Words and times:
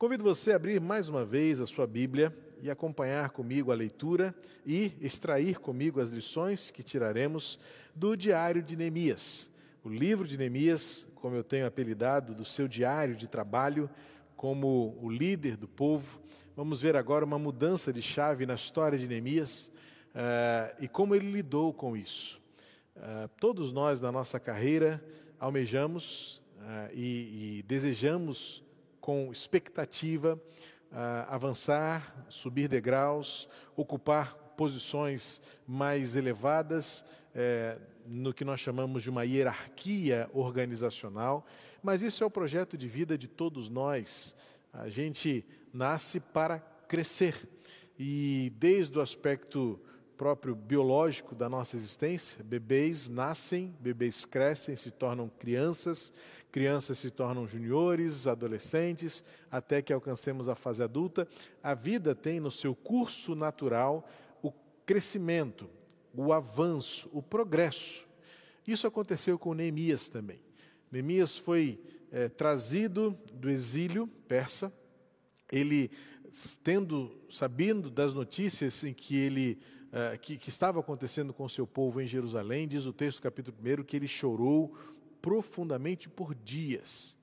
Convido 0.00 0.24
você 0.24 0.52
a 0.52 0.56
abrir 0.56 0.80
mais 0.80 1.10
uma 1.10 1.26
vez 1.26 1.60
a 1.60 1.66
sua 1.66 1.86
Bíblia 1.86 2.34
e 2.62 2.70
acompanhar 2.70 3.28
comigo 3.28 3.70
a 3.70 3.74
leitura 3.74 4.34
e 4.64 4.94
extrair 4.98 5.60
comigo 5.60 6.00
as 6.00 6.08
lições 6.08 6.70
que 6.70 6.82
tiraremos 6.82 7.60
do 7.94 8.16
diário 8.16 8.62
de 8.62 8.76
Neemias. 8.76 9.50
O 9.84 9.90
livro 9.90 10.26
de 10.26 10.38
Neemias, 10.38 11.06
como 11.16 11.36
eu 11.36 11.44
tenho 11.44 11.66
apelidado, 11.66 12.34
do 12.34 12.46
seu 12.46 12.66
diário 12.66 13.14
de 13.14 13.28
trabalho 13.28 13.90
como 14.38 14.98
o 15.02 15.10
líder 15.10 15.58
do 15.58 15.68
povo. 15.68 16.18
Vamos 16.56 16.80
ver 16.80 16.96
agora 16.96 17.22
uma 17.22 17.38
mudança 17.38 17.92
de 17.92 18.00
chave 18.00 18.46
na 18.46 18.54
história 18.54 18.98
de 18.98 19.06
Neemias 19.06 19.70
uh, 20.14 20.76
e 20.80 20.88
como 20.88 21.14
ele 21.14 21.30
lidou 21.30 21.74
com 21.74 21.94
isso. 21.94 22.40
Uh, 22.96 23.28
todos 23.38 23.70
nós, 23.70 24.00
na 24.00 24.10
nossa 24.10 24.40
carreira, 24.40 25.04
almejamos 25.38 26.42
uh, 26.56 26.90
e, 26.94 27.58
e 27.58 27.64
desejamos 27.64 28.64
com 29.00 29.32
expectativa 29.32 30.40
uh, 30.92 30.96
avançar, 31.28 32.26
subir 32.28 32.68
degraus, 32.68 33.48
ocupar 33.76 34.34
posições 34.56 35.40
mais 35.66 36.16
elevadas 36.16 37.02
eh, 37.34 37.78
no 38.06 38.34
que 38.34 38.44
nós 38.44 38.60
chamamos 38.60 39.02
de 39.02 39.08
uma 39.08 39.24
hierarquia 39.24 40.28
organizacional, 40.34 41.46
mas 41.82 42.02
isso 42.02 42.22
é 42.22 42.26
o 42.26 42.30
projeto 42.30 42.76
de 42.76 42.86
vida 42.86 43.16
de 43.16 43.26
todos 43.26 43.70
nós. 43.70 44.36
A 44.70 44.90
gente 44.90 45.46
nasce 45.72 46.20
para 46.20 46.58
crescer 46.86 47.48
e 47.98 48.52
desde 48.58 48.98
o 48.98 49.00
aspecto 49.00 49.80
próprio 50.20 50.54
biológico 50.54 51.34
da 51.34 51.48
nossa 51.48 51.76
existência, 51.76 52.44
bebês 52.44 53.08
nascem, 53.08 53.74
bebês 53.80 54.26
crescem, 54.26 54.76
se 54.76 54.90
tornam 54.90 55.30
crianças, 55.30 56.12
crianças 56.52 56.98
se 56.98 57.10
tornam 57.10 57.48
juniores, 57.48 58.26
adolescentes, 58.26 59.24
até 59.50 59.80
que 59.80 59.94
alcancemos 59.94 60.46
a 60.46 60.54
fase 60.54 60.82
adulta. 60.82 61.26
A 61.62 61.72
vida 61.72 62.14
tem 62.14 62.38
no 62.38 62.50
seu 62.50 62.74
curso 62.74 63.34
natural 63.34 64.06
o 64.42 64.52
crescimento, 64.84 65.70
o 66.14 66.34
avanço, 66.34 67.08
o 67.14 67.22
progresso. 67.22 68.06
Isso 68.66 68.86
aconteceu 68.86 69.38
com 69.38 69.54
Neemias 69.54 70.06
também. 70.06 70.42
Neemias 70.92 71.38
foi 71.38 71.80
é, 72.12 72.28
trazido 72.28 73.18
do 73.32 73.48
exílio 73.48 74.06
persa, 74.28 74.70
ele 75.50 75.90
tendo, 76.62 77.10
sabendo 77.30 77.88
das 77.88 78.12
notícias 78.12 78.84
em 78.84 78.92
que 78.92 79.16
ele 79.16 79.58
é, 79.92 80.16
que, 80.16 80.36
que, 80.36 80.48
estava 80.48 80.80
acontecendo 80.80 81.32
com 81.32 81.48
seu 81.48 81.66
povo 81.66 82.00
em 82.00 82.06
Jerusalém, 82.06 82.68
diz 82.68 82.86
o 82.86 82.92
texto, 82.92 83.20
capítulo 83.20 83.56
1, 83.60 83.82
que 83.82 83.96
ele 83.96 84.06
chorou 84.06 84.76
profundamente 85.20 86.08
por 86.08 86.34
dias. 86.34 87.16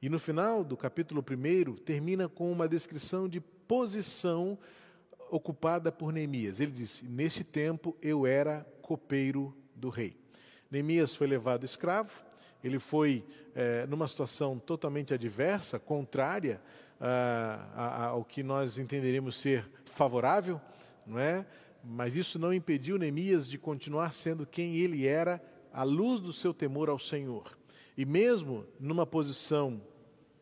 E 0.00 0.08
no 0.08 0.18
final 0.18 0.64
do 0.64 0.76
capítulo 0.76 1.22
1, 1.22 1.76
termina 1.76 2.28
com 2.28 2.50
uma 2.50 2.68
descrição 2.68 3.28
de 3.28 3.40
posição 3.40 4.58
ocupada 5.30 5.90
por 5.90 6.12
Neemias. 6.12 6.60
Ele 6.60 6.72
disse: 6.72 7.04
Neste 7.04 7.44
tempo 7.44 7.96
eu 8.00 8.26
era 8.26 8.66
copeiro 8.82 9.56
do 9.74 9.88
rei. 9.88 10.16
Neemias 10.70 11.14
foi 11.14 11.26
levado 11.26 11.64
escravo, 11.64 12.12
ele 12.62 12.78
foi 12.78 13.24
é, 13.54 13.86
numa 13.86 14.08
situação 14.08 14.58
totalmente 14.58 15.14
adversa, 15.14 15.78
contrária 15.78 16.60
ah, 17.00 18.06
ao 18.08 18.24
que 18.24 18.42
nós 18.42 18.78
entenderíamos 18.78 19.36
ser 19.36 19.68
favorável, 19.84 20.60
não 21.06 21.18
é? 21.18 21.46
Mas 21.88 22.16
isso 22.16 22.38
não 22.38 22.52
impediu 22.52 22.98
Neemias 22.98 23.48
de 23.48 23.56
continuar 23.56 24.12
sendo 24.12 24.44
quem 24.44 24.76
ele 24.76 25.06
era 25.06 25.40
à 25.72 25.84
luz 25.84 26.20
do 26.20 26.32
seu 26.32 26.52
temor 26.52 26.88
ao 26.88 26.98
Senhor. 26.98 27.56
E 27.96 28.04
mesmo 28.04 28.66
numa 28.80 29.06
posição 29.06 29.80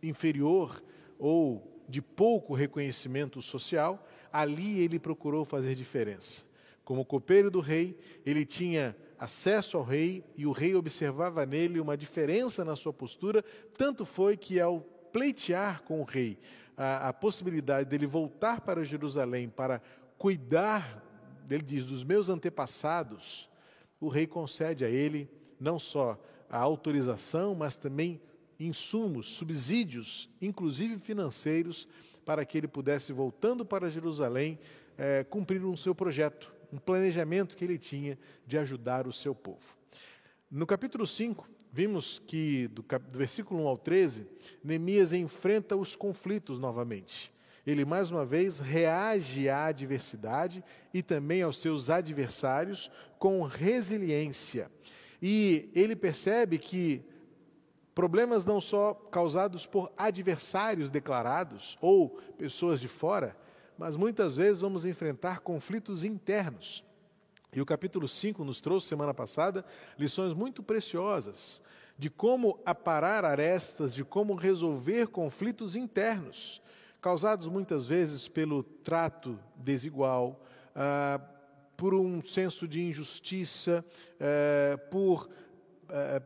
inferior 0.03 0.83
ou 1.19 1.85
de 1.87 2.01
pouco 2.01 2.55
reconhecimento 2.55 3.43
social, 3.43 4.09
ali 4.33 4.81
ele 4.81 4.99
procurou 4.99 5.45
fazer 5.45 5.75
diferença. 5.75 6.47
Como 6.83 7.05
copeiro 7.05 7.51
do 7.51 7.61
rei, 7.61 7.99
ele 8.25 8.47
tinha 8.47 8.97
acesso 9.19 9.77
ao 9.77 9.85
rei 9.85 10.25
e 10.37 10.47
o 10.47 10.53
rei 10.53 10.75
observava 10.75 11.45
nele 11.45 11.79
uma 11.79 11.97
diferença 11.97 12.65
na 12.65 12.75
sua 12.75 12.93
postura, 12.93 13.45
tanto 13.77 14.05
foi 14.05 14.37
que 14.37 14.59
ao 14.59 14.81
pleitear 15.13 15.83
com 15.83 16.01
o 16.01 16.05
rei 16.05 16.39
a, 16.77 17.09
a 17.09 17.13
possibilidade 17.13 17.89
dele 17.89 18.07
voltar 18.07 18.61
para 18.61 18.85
Jerusalém 18.85 19.49
para 19.49 19.81
cuidar, 20.19 21.03
ele 21.51 21.63
diz, 21.63 21.85
dos 21.85 22.05
meus 22.05 22.29
antepassados, 22.29 23.49
o 24.01 24.09
rei 24.09 24.27
concede 24.27 24.85
a 24.85 24.89
ele 24.89 25.29
não 25.59 25.79
só 25.79 26.19
a 26.49 26.59
autorização, 26.59 27.55
mas 27.55 27.77
também 27.77 28.21
insumos, 28.59 29.35
subsídios, 29.35 30.29
inclusive 30.41 30.99
financeiros, 30.99 31.89
para 32.25 32.45
que 32.45 32.57
ele 32.57 32.69
pudesse, 32.69 33.13
voltando 33.13 33.65
para 33.65 33.91
Jerusalém, 33.91 34.59
é, 34.97 35.25
cumprir 35.25 35.65
um 35.65 35.77
seu 35.77 35.95
projeto, 35.95 36.53
um 36.73 36.79
planejamento 36.79 37.57
que 37.57 37.65
ele 37.65 37.79
tinha 37.79 38.19
de 38.47 38.57
ajudar 38.57 39.07
o 39.07 39.13
seu 39.13 39.35
povo. 39.35 39.77
No 40.51 40.67
capítulo 40.67 41.07
5, 41.07 41.49
vimos 41.73 42.23
que, 42.27 42.69
do, 42.69 42.83
do 42.83 43.19
versículo 43.19 43.65
1 43.65 43.69
ao 43.69 43.77
13, 43.77 44.27
Neemias 44.63 45.13
enfrenta 45.13 45.77
os 45.77 45.97
conflitos 45.97 46.59
novamente 46.59 47.34
ele 47.67 47.85
mais 47.85 48.11
uma 48.11 48.27
vez 48.27 48.61
reage 48.61 49.49
à 49.49 49.67
adversidade 49.67 50.63
e 50.93 51.03
também 51.03 51.43
aos 51.43 51.61
seus 51.61 51.89
adversários 51.89 52.91
com 53.19 53.43
resiliência. 53.43 54.71
E 55.21 55.71
ele 55.75 55.97
percebe 55.97 56.59
que 56.59 57.03
problemas 57.95 58.45
não 58.45 58.61
só 58.61 58.93
causados 58.93 59.67
por 59.67 59.91
adversários 59.97 60.91
declarados 60.91 61.79
ou 61.81 62.11
pessoas 62.37 62.81
de 62.81 62.89
fora, 62.89 63.37
mas 63.79 63.97
muitas 63.97 64.37
vezes 64.37 64.61
vamos 64.61 64.85
enfrentar 64.85 65.41
conflitos 65.41 66.05
internos. 66.05 66.85
E 67.51 67.61
o 67.61 67.67
capítulo 67.67 68.07
5 68.07 68.45
nos 68.45 68.61
trouxe 68.61 68.89
semana 68.89 69.15
passada 69.15 69.65
lições 69.97 70.35
muito 70.35 70.63
preciosas 70.63 71.63
de 71.97 72.11
como 72.11 72.59
aparar 72.67 73.25
arestas, 73.25 73.95
de 73.95 74.05
como 74.05 74.35
resolver 74.35 75.07
conflitos 75.07 75.77
internos 75.77 76.61
causados 77.05 77.49
muitas 77.49 77.87
vezes 77.87 78.29
pelo 78.29 78.63
trato 78.63 79.39
desigual, 79.57 80.43
ah, 80.75 81.21
por 81.77 81.93
um 81.93 82.23
senso 82.23 82.67
de 82.67 82.81
injustiça, 82.81 83.85
ah, 84.19 84.79
por 84.91 85.29
ah, 85.91 86.23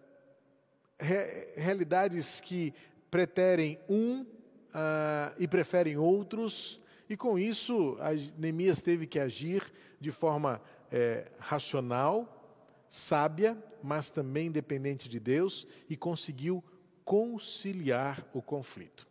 re 0.96 1.48
realidades 1.56 2.38
que 2.38 2.72
preterem 3.10 3.76
um 3.88 4.24
ah, 4.72 5.34
e 5.36 5.48
preferem 5.48 5.96
outros, 5.96 6.80
e 7.10 7.16
com 7.16 7.36
isso 7.36 7.98
Neemias 8.36 8.80
teve 8.80 9.04
que 9.04 9.18
agir 9.18 9.72
de 9.98 10.12
forma 10.12 10.62
eh, 10.92 11.28
racional, 11.40 12.54
sábia, 12.88 13.58
mas 13.82 14.10
também 14.10 14.48
dependente 14.48 15.08
de 15.08 15.18
Deus, 15.18 15.66
e 15.90 15.96
conseguiu 15.96 16.62
conciliar 17.04 18.24
o 18.32 18.40
conflito. 18.40 19.07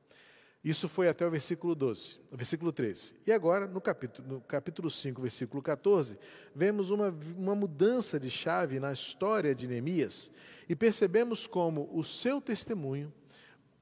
Isso 0.63 0.89
foi 0.89 1.07
até 1.07 1.25
o 1.25 1.31
versículo 1.31 1.75
12, 1.75 2.19
o 2.31 2.35
versículo 2.35 2.71
13. 2.71 3.13
E 3.25 3.31
agora, 3.31 3.67
no 3.67 3.79
capítulo, 3.79 4.27
no 4.27 4.41
capítulo 4.41 4.89
5, 4.89 5.21
versículo 5.21 5.61
14, 5.61 6.17
vemos 6.53 6.89
uma, 6.89 7.13
uma 7.37 7.55
mudança 7.55 8.19
de 8.19 8.29
chave 8.29 8.79
na 8.79 8.91
história 8.91 9.53
de 9.53 9.67
Neemias 9.67 10.31
e 10.67 10.75
percebemos 10.75 11.47
como 11.47 11.89
o 11.93 12.03
seu 12.03 12.41
testemunho, 12.41 13.13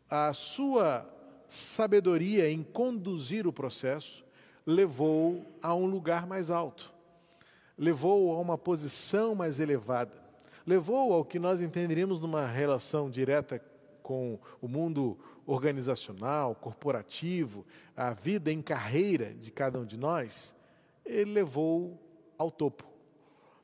a 0.10 0.34
sua 0.34 1.10
sabedoria 1.48 2.50
em 2.50 2.62
conduzir 2.62 3.48
o 3.48 3.54
processo, 3.54 4.26
levou 4.66 5.46
a 5.62 5.74
um 5.74 5.86
lugar 5.86 6.28
mais 6.28 6.50
alto, 6.50 6.94
levou 7.78 8.36
a 8.36 8.40
uma 8.40 8.58
posição 8.58 9.34
mais 9.34 9.60
elevada, 9.60 10.24
levou 10.66 11.14
ao 11.14 11.24
que 11.24 11.40
nós 11.40 11.62
entenderíamos 11.62 12.20
numa 12.20 12.46
relação 12.46 13.10
direta 13.10 13.62
com 14.02 14.40
o 14.62 14.68
mundo 14.68 15.18
organizacional, 15.46 16.56
corporativo, 16.56 17.66
a 17.96 18.14
vida 18.14 18.52
em 18.52 18.62
carreira 18.62 19.34
de 19.34 19.52
cada 19.52 19.80
um 19.80 19.86
de 19.86 19.98
nós, 19.98 20.56
ele 21.06 21.32
levou 21.32 22.00
ao 22.38 22.50
topo. 22.50 22.86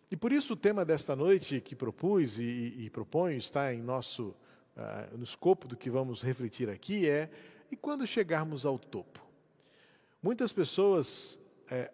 E 0.09 0.15
por 0.15 0.31
isso 0.31 0.53
o 0.53 0.57
tema 0.57 0.83
desta 0.83 1.15
noite 1.15 1.61
que 1.61 1.75
propus 1.75 2.37
e, 2.37 2.75
e 2.77 2.89
proponho, 2.89 3.37
está 3.37 3.73
em 3.73 3.81
nosso, 3.81 4.35
uh, 4.75 5.17
no 5.17 5.23
escopo 5.23 5.67
do 5.67 5.77
que 5.77 5.89
vamos 5.89 6.21
refletir 6.21 6.69
aqui, 6.69 7.09
é 7.09 7.29
e 7.71 7.75
quando 7.77 8.05
chegarmos 8.05 8.65
ao 8.65 8.77
topo? 8.77 9.21
Muitas 10.21 10.51
pessoas 10.51 11.39
é, 11.69 11.89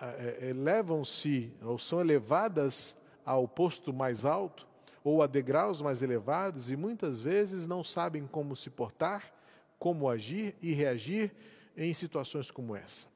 é, 0.00 0.50
elevam-se 0.50 1.50
ou 1.62 1.78
são 1.78 2.00
elevadas 2.00 2.94
ao 3.24 3.48
posto 3.48 3.92
mais 3.92 4.24
alto 4.24 4.68
ou 5.04 5.22
a 5.22 5.26
degraus 5.26 5.82
mais 5.82 6.00
elevados 6.00 6.70
e 6.70 6.76
muitas 6.76 7.20
vezes 7.20 7.66
não 7.66 7.84
sabem 7.84 8.26
como 8.26 8.56
se 8.56 8.70
portar, 8.70 9.32
como 9.78 10.08
agir 10.08 10.56
e 10.62 10.72
reagir 10.72 11.30
em 11.76 11.92
situações 11.92 12.50
como 12.50 12.74
essa. 12.74 13.06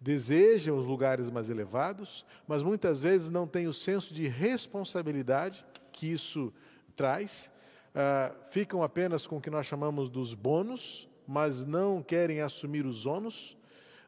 Desejam 0.00 0.78
os 0.78 0.86
lugares 0.86 1.28
mais 1.28 1.50
elevados, 1.50 2.24
mas 2.48 2.62
muitas 2.62 2.98
vezes 2.98 3.28
não 3.28 3.46
têm 3.46 3.66
o 3.66 3.72
senso 3.72 4.14
de 4.14 4.26
responsabilidade 4.26 5.64
que 5.92 6.10
isso 6.10 6.52
traz, 6.96 7.52
uh, 7.90 8.34
ficam 8.50 8.82
apenas 8.82 9.26
com 9.26 9.36
o 9.36 9.40
que 9.40 9.50
nós 9.50 9.66
chamamos 9.66 10.08
dos 10.08 10.32
bônus, 10.32 11.08
mas 11.26 11.64
não 11.64 12.02
querem 12.02 12.40
assumir 12.40 12.86
os 12.86 13.06
ônus, 13.06 13.56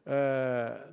é, 0.05 0.87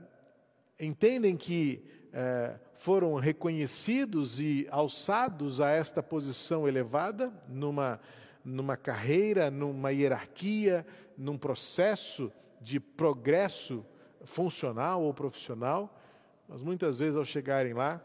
entendem 0.81 1.37
que 1.37 1.85
é, 2.13 2.59
foram 2.85 3.15
reconhecidos 3.15 4.39
e 4.39 4.69
alçados 4.71 5.59
a 5.59 5.71
esta 5.71 6.03
posição 6.03 6.69
elevada, 6.69 7.33
numa, 7.49 7.99
numa 8.45 8.77
carreira, 8.77 9.51
numa 9.51 9.91
hierarquia, 9.91 10.87
num 11.17 11.39
processo 11.39 12.31
de 12.61 12.79
progresso 12.79 13.83
funcional 14.25 15.03
ou 15.03 15.15
profissional, 15.15 15.99
mas 16.47 16.61
muitas 16.61 16.99
vezes 16.99 17.17
ao 17.17 17.25
chegarem 17.25 17.73
lá, 17.73 18.05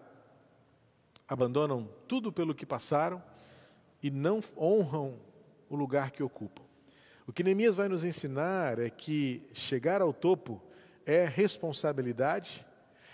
abandonam 1.27 1.89
tudo 2.07 2.31
pelo 2.31 2.55
que 2.55 2.65
passaram 2.65 3.21
e 4.01 4.09
não 4.09 4.41
honram 4.55 5.19
o 5.69 5.75
lugar 5.75 6.09
que 6.09 6.23
ocupam. 6.23 6.63
O 7.27 7.33
que 7.33 7.43
Neemias 7.43 7.75
vai 7.75 7.89
nos 7.89 8.05
ensinar 8.05 8.79
é 8.79 8.89
que 8.89 9.45
chegar 9.51 10.01
ao 10.01 10.13
topo 10.13 10.63
é 11.05 11.25
responsabilidade, 11.25 12.65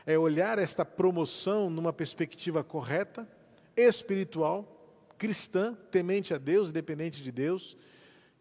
é 0.05 0.17
olhar 0.17 0.59
esta 0.59 0.85
promoção 0.85 1.69
numa 1.69 1.91
perspectiva 1.91 2.63
correta, 2.63 3.27
espiritual, 3.75 4.65
cristã, 5.17 5.75
temente 5.89 6.33
a 6.33 6.37
Deus, 6.37 6.71
dependente 6.71 7.23
de 7.23 7.31
Deus, 7.31 7.75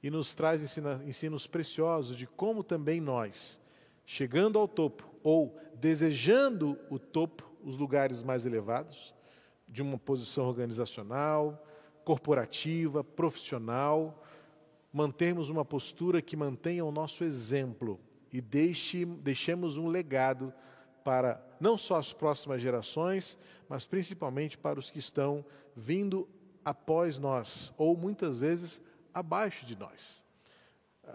e 0.03 0.11
nos 0.11 0.35
traz 0.35 0.63
ensinos 1.07 1.47
preciosos 1.47 2.17
de 2.17 2.27
como 2.27 2.63
também 2.63 3.01
nós, 3.01 3.59
chegando 4.05 4.59
ao 4.59 4.69
topo 4.69 5.09
ou 5.23 5.59
desejando 5.77 6.79
o 6.91 6.99
topo, 6.99 7.51
os 7.65 7.79
lugares 7.79 8.23
mais 8.23 8.45
elevados, 8.45 9.15
de 9.67 9.81
uma 9.81 9.99
posição 9.99 10.47
organizacional, 10.47 11.67
corporativa, 12.05 13.03
profissional, 13.03 14.23
mantermos 14.93 15.49
uma 15.49 15.65
postura 15.65 16.21
que 16.21 16.37
mantenha 16.37 16.85
o 16.85 16.93
nosso 16.93 17.25
exemplo 17.25 17.99
e 18.31 18.43
deixe, 18.43 19.07
deixemos 19.07 19.79
um 19.79 19.89
legado 19.89 20.53
para 21.03 21.41
não 21.65 21.79
só 21.79 21.97
as 21.97 22.13
próximas 22.13 22.61
gerações, 22.61 23.39
mas 23.71 23.87
principalmente 23.87 24.59
para 24.59 24.79
os 24.79 24.91
que 24.91 24.99
estão 24.99 25.43
vindo 25.75 26.29
após 26.63 27.19
nós, 27.19 27.73
ou 27.79 27.97
muitas 27.97 28.37
vezes 28.37 28.83
abaixo 29.15 29.65
de 29.65 29.75
nós. 29.75 30.23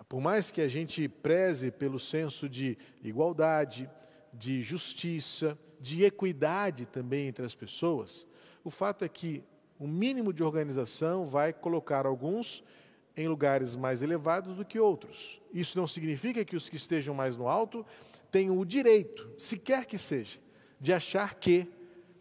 Por 0.07 0.19
mais 0.19 0.49
que 0.49 0.59
a 0.59 0.67
gente 0.67 1.07
preze 1.07 1.69
pelo 1.69 1.99
senso 1.99 2.49
de 2.49 2.75
igualdade, 3.03 3.87
de 4.33 4.63
justiça, 4.63 5.55
de 5.79 6.03
equidade 6.03 6.87
também 6.87 7.27
entre 7.27 7.45
as 7.45 7.53
pessoas, 7.53 8.27
o 8.63 8.71
fato 8.71 9.05
é 9.05 9.07
que 9.07 9.43
o 9.77 9.87
mínimo 9.87 10.33
de 10.33 10.43
organização 10.43 11.27
vai 11.27 11.53
colocar 11.53 12.07
alguns 12.07 12.63
em 13.15 13.27
lugares 13.27 13.75
mais 13.75 14.01
elevados 14.01 14.55
do 14.55 14.65
que 14.65 14.79
outros. 14.79 15.39
Isso 15.53 15.77
não 15.77 15.85
significa 15.85 16.43
que 16.43 16.55
os 16.55 16.69
que 16.69 16.75
estejam 16.75 17.13
mais 17.13 17.37
no 17.37 17.47
alto 17.47 17.85
tenham 18.31 18.57
o 18.57 18.65
direito, 18.65 19.31
sequer 19.37 19.85
que 19.85 19.97
seja, 19.97 20.39
de 20.79 20.93
achar 20.93 21.35
que 21.35 21.67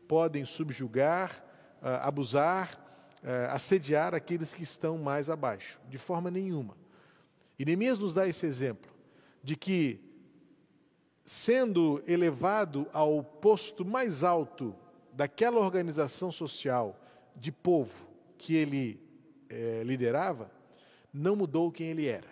podem 0.06 0.44
subjugar, 0.44 1.44
uh, 1.82 2.00
abusar, 2.02 2.74
uh, 3.22 3.52
assediar 3.52 4.14
aqueles 4.14 4.52
que 4.54 4.62
estão 4.62 4.98
mais 4.98 5.28
abaixo, 5.28 5.80
de 5.88 5.98
forma 5.98 6.30
nenhuma. 6.30 6.76
E 7.58 7.64
Neemias 7.64 7.98
nos 7.98 8.14
dá 8.14 8.26
esse 8.26 8.46
exemplo 8.46 8.90
de 9.42 9.56
que, 9.56 10.00
sendo 11.24 12.02
elevado 12.06 12.88
ao 12.92 13.22
posto 13.22 13.84
mais 13.84 14.22
alto 14.22 14.74
daquela 15.12 15.58
organização 15.58 16.30
social 16.30 16.98
de 17.34 17.50
povo 17.50 18.08
que 18.36 18.54
ele 18.54 19.00
eh, 19.48 19.82
liderava, 19.84 20.50
não 21.12 21.34
mudou 21.34 21.72
quem 21.72 21.88
ele 21.88 22.06
era. 22.06 22.28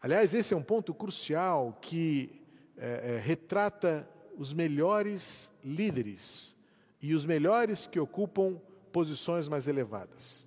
Aliás, 0.00 0.32
esse 0.32 0.54
é 0.54 0.56
um 0.56 0.62
ponto 0.62 0.94
crucial 0.94 1.76
que 1.82 2.37
é, 2.78 3.14
é, 3.14 3.18
retrata 3.18 4.08
os 4.36 4.52
melhores 4.52 5.52
líderes 5.64 6.56
e 7.02 7.12
os 7.14 7.26
melhores 7.26 7.86
que 7.86 7.98
ocupam 7.98 8.60
posições 8.92 9.48
mais 9.48 9.66
elevadas. 9.66 10.46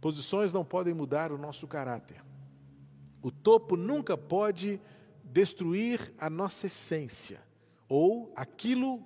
Posições 0.00 0.52
não 0.52 0.64
podem 0.64 0.94
mudar 0.94 1.32
o 1.32 1.38
nosso 1.38 1.66
caráter. 1.66 2.22
O 3.22 3.30
topo 3.30 3.76
nunca 3.76 4.16
pode 4.16 4.80
destruir 5.24 6.12
a 6.18 6.28
nossa 6.28 6.66
essência 6.66 7.40
ou 7.88 8.32
aquilo 8.36 9.02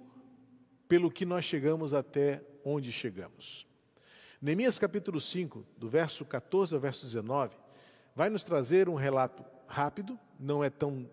pelo 0.88 1.10
que 1.10 1.24
nós 1.24 1.44
chegamos 1.44 1.94
até 1.94 2.44
onde 2.64 2.92
chegamos. 2.92 3.66
Neemias 4.40 4.78
capítulo 4.78 5.20
5, 5.20 5.64
do 5.76 5.88
verso 5.88 6.24
14 6.24 6.74
ao 6.74 6.80
verso 6.80 7.04
19, 7.04 7.56
vai 8.14 8.28
nos 8.28 8.44
trazer 8.44 8.88
um 8.88 8.94
relato 8.94 9.44
rápido, 9.66 10.18
não 10.38 10.62
é 10.62 10.70
tão 10.70 11.08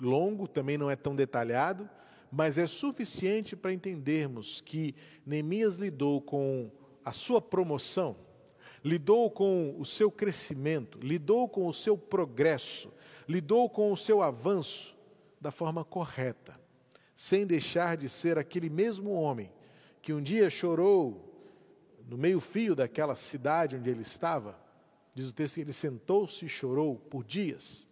longo, 0.00 0.48
também 0.48 0.78
não 0.78 0.90
é 0.90 0.96
tão 0.96 1.14
detalhado, 1.14 1.88
mas 2.30 2.58
é 2.58 2.66
suficiente 2.66 3.56
para 3.56 3.72
entendermos 3.72 4.60
que 4.60 4.94
Neemias 5.26 5.74
lidou 5.74 6.20
com 6.20 6.70
a 7.04 7.12
sua 7.12 7.40
promoção, 7.40 8.16
lidou 8.84 9.30
com 9.30 9.74
o 9.78 9.84
seu 9.84 10.10
crescimento, 10.10 10.98
lidou 11.02 11.48
com 11.48 11.66
o 11.66 11.74
seu 11.74 11.96
progresso, 11.98 12.92
lidou 13.28 13.68
com 13.68 13.92
o 13.92 13.96
seu 13.96 14.22
avanço 14.22 14.96
da 15.40 15.50
forma 15.50 15.84
correta, 15.84 16.58
sem 17.14 17.46
deixar 17.46 17.96
de 17.96 18.08
ser 18.08 18.38
aquele 18.38 18.70
mesmo 18.70 19.10
homem 19.10 19.50
que 20.00 20.12
um 20.12 20.22
dia 20.22 20.48
chorou 20.48 21.26
no 22.08 22.16
meio-fio 22.16 22.74
daquela 22.74 23.14
cidade 23.14 23.76
onde 23.76 23.90
ele 23.90 24.02
estava, 24.02 24.58
diz 25.14 25.28
o 25.28 25.32
texto 25.32 25.56
que 25.56 25.60
ele 25.60 25.72
sentou-se 25.72 26.44
e 26.44 26.48
chorou 26.48 26.96
por 26.96 27.24
dias. 27.24 27.86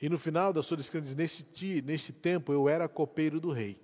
E 0.00 0.08
no 0.08 0.18
final 0.18 0.52
da 0.52 0.62
sua 0.62 0.76
descrição 0.76 1.02
diz: 1.02 1.14
neste, 1.14 1.82
neste 1.82 2.12
tempo 2.12 2.52
eu 2.52 2.68
era 2.68 2.88
copeiro 2.88 3.38
do 3.38 3.52
rei. 3.52 3.78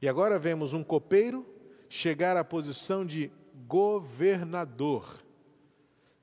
E 0.00 0.08
agora 0.08 0.38
vemos 0.38 0.72
um 0.72 0.84
copeiro 0.84 1.46
chegar 1.88 2.36
à 2.36 2.44
posição 2.44 3.04
de 3.04 3.30
governador, 3.66 5.22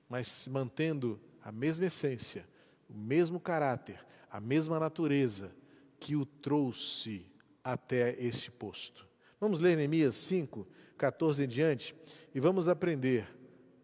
mas 0.10 0.48
mantendo 0.48 1.20
a 1.44 1.52
mesma 1.52 1.86
essência, 1.86 2.48
o 2.90 2.98
mesmo 2.98 3.40
caráter, 3.40 4.04
a 4.32 4.40
mesma 4.40 4.80
natureza 4.80 5.54
que 6.00 6.16
o 6.16 6.26
trouxe 6.26 7.26
até 7.64 8.16
este 8.20 8.50
posto. 8.50 9.08
Vamos 9.40 9.60
ler 9.60 9.76
Neemias 9.76 10.16
5, 10.16 10.66
14 10.98 11.44
em 11.44 11.48
diante, 11.48 11.96
e 12.34 12.40
vamos 12.40 12.68
aprender 12.68 13.28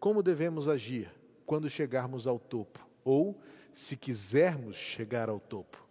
como 0.00 0.22
devemos 0.22 0.68
agir 0.68 1.10
quando 1.46 1.68
chegarmos 1.68 2.26
ao 2.26 2.38
topo, 2.38 2.86
ou 3.04 3.40
se 3.74 3.96
quisermos 3.96 4.76
chegar 4.76 5.28
ao 5.28 5.40
topo. 5.40 5.84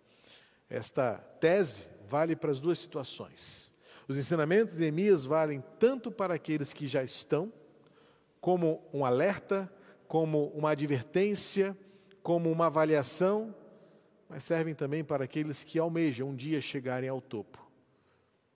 Esta 0.69 1.17
tese 1.39 1.87
vale 2.07 2.35
para 2.35 2.49
as 2.49 2.59
duas 2.59 2.79
situações. 2.79 3.71
Os 4.07 4.17
ensinamentos 4.17 4.73
de 4.73 4.79
Neemias 4.79 5.23
valem 5.23 5.63
tanto 5.77 6.11
para 6.11 6.33
aqueles 6.33 6.73
que 6.73 6.87
já 6.87 7.03
estão, 7.03 7.51
como 8.41 8.83
um 8.93 9.05
alerta, 9.05 9.71
como 10.07 10.47
uma 10.47 10.71
advertência, 10.71 11.77
como 12.21 12.51
uma 12.51 12.67
avaliação, 12.67 13.53
mas 14.27 14.43
servem 14.43 14.73
também 14.73 15.03
para 15.03 15.25
aqueles 15.25 15.63
que 15.63 15.77
almejam 15.77 16.29
um 16.29 16.35
dia 16.35 16.59
chegarem 16.59 17.09
ao 17.09 17.21
topo. 17.21 17.63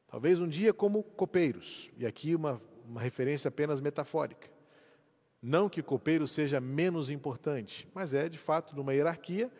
Talvez 0.08 0.40
um 0.40 0.48
dia 0.48 0.74
como 0.74 1.04
copeiros, 1.04 1.92
e 1.98 2.06
aqui 2.06 2.34
uma, 2.34 2.62
uma 2.86 3.02
referência 3.02 3.50
apenas 3.50 3.82
metafórica. 3.82 4.57
Não 5.42 5.70
que 5.70 5.84
copeiro 5.84 6.28
seja 6.28 6.60
menos 6.60 7.10
importante, 7.10 7.88
mas 7.94 8.14
é 8.14 8.28
de 8.28 8.38
fato 8.38 8.76
numa 8.76 8.94
hierarquia, 8.94 9.52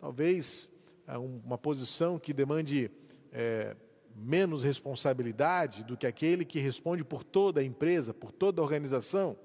talvez 0.00 0.70
é 1.06 1.18
uma 1.18 1.58
posição 1.58 2.18
que 2.18 2.32
demande 2.32 2.90
é, 3.32 3.76
menos 4.14 4.62
responsabilidade 4.62 5.84
do 5.84 5.96
que 5.96 6.06
aquele 6.06 6.44
que 6.44 6.60
responde 6.60 7.04
por 7.04 7.24
toda 7.24 7.60
a 7.60 7.64
empresa, 7.64 8.14
por 8.14 8.30
toda 8.30 8.60
a 8.60 8.64
organização. 8.64 9.36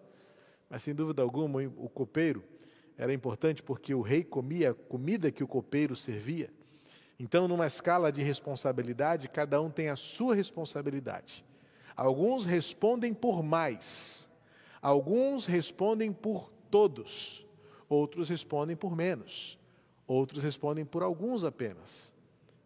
Mas 0.69 0.83
sem 0.83 0.93
dúvida 0.93 1.21
alguma, 1.21 1.61
o 1.77 1.89
copeiro 1.89 2.43
era 2.95 3.11
importante 3.11 3.63
porque 3.63 3.93
o 3.93 4.01
rei 4.01 4.23
comia 4.23 4.71
a 4.71 4.73
comida 4.73 5.31
que 5.31 5.43
o 5.43 5.47
copeiro 5.47 5.95
servia. 5.95 6.51
Então, 7.19 7.47
numa 7.47 7.65
escala 7.65 8.11
de 8.11 8.21
responsabilidade, 8.21 9.27
cada 9.27 9.59
um 9.59 9.69
tem 9.69 9.89
a 9.89 9.95
sua 9.95 10.35
responsabilidade. 10.35 11.43
Alguns 11.95 12.45
respondem 12.45 13.13
por 13.13 13.43
mais, 13.43 14.28
alguns 14.81 15.45
respondem 15.45 16.11
por 16.11 16.51
todos, 16.69 17.45
outros 17.87 18.29
respondem 18.29 18.75
por 18.75 18.95
menos, 18.95 19.57
outros 20.07 20.43
respondem 20.43 20.85
por 20.85 21.03
alguns 21.03 21.43
apenas. 21.43 22.13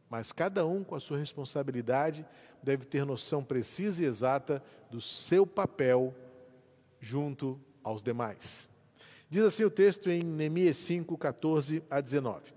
Mas 0.09 0.31
cada 0.31 0.65
um, 0.65 0.83
com 0.83 0.95
a 0.95 0.99
sua 0.99 1.17
responsabilidade, 1.17 2.25
deve 2.61 2.85
ter 2.85 3.05
noção 3.05 3.43
precisa 3.43 4.03
e 4.03 4.05
exata 4.05 4.63
do 4.91 5.01
seu 5.01 5.45
papel 5.47 6.13
junto 6.99 7.59
aos 7.83 8.03
demais. 8.03 8.69
Diz 9.29 9.43
assim 9.43 9.63
o 9.63 9.69
texto 9.71 10.11
em 10.11 10.21
Neemias 10.21 10.77
5, 10.77 11.17
14 11.17 11.83
a 11.89 11.99
19. 11.99 12.53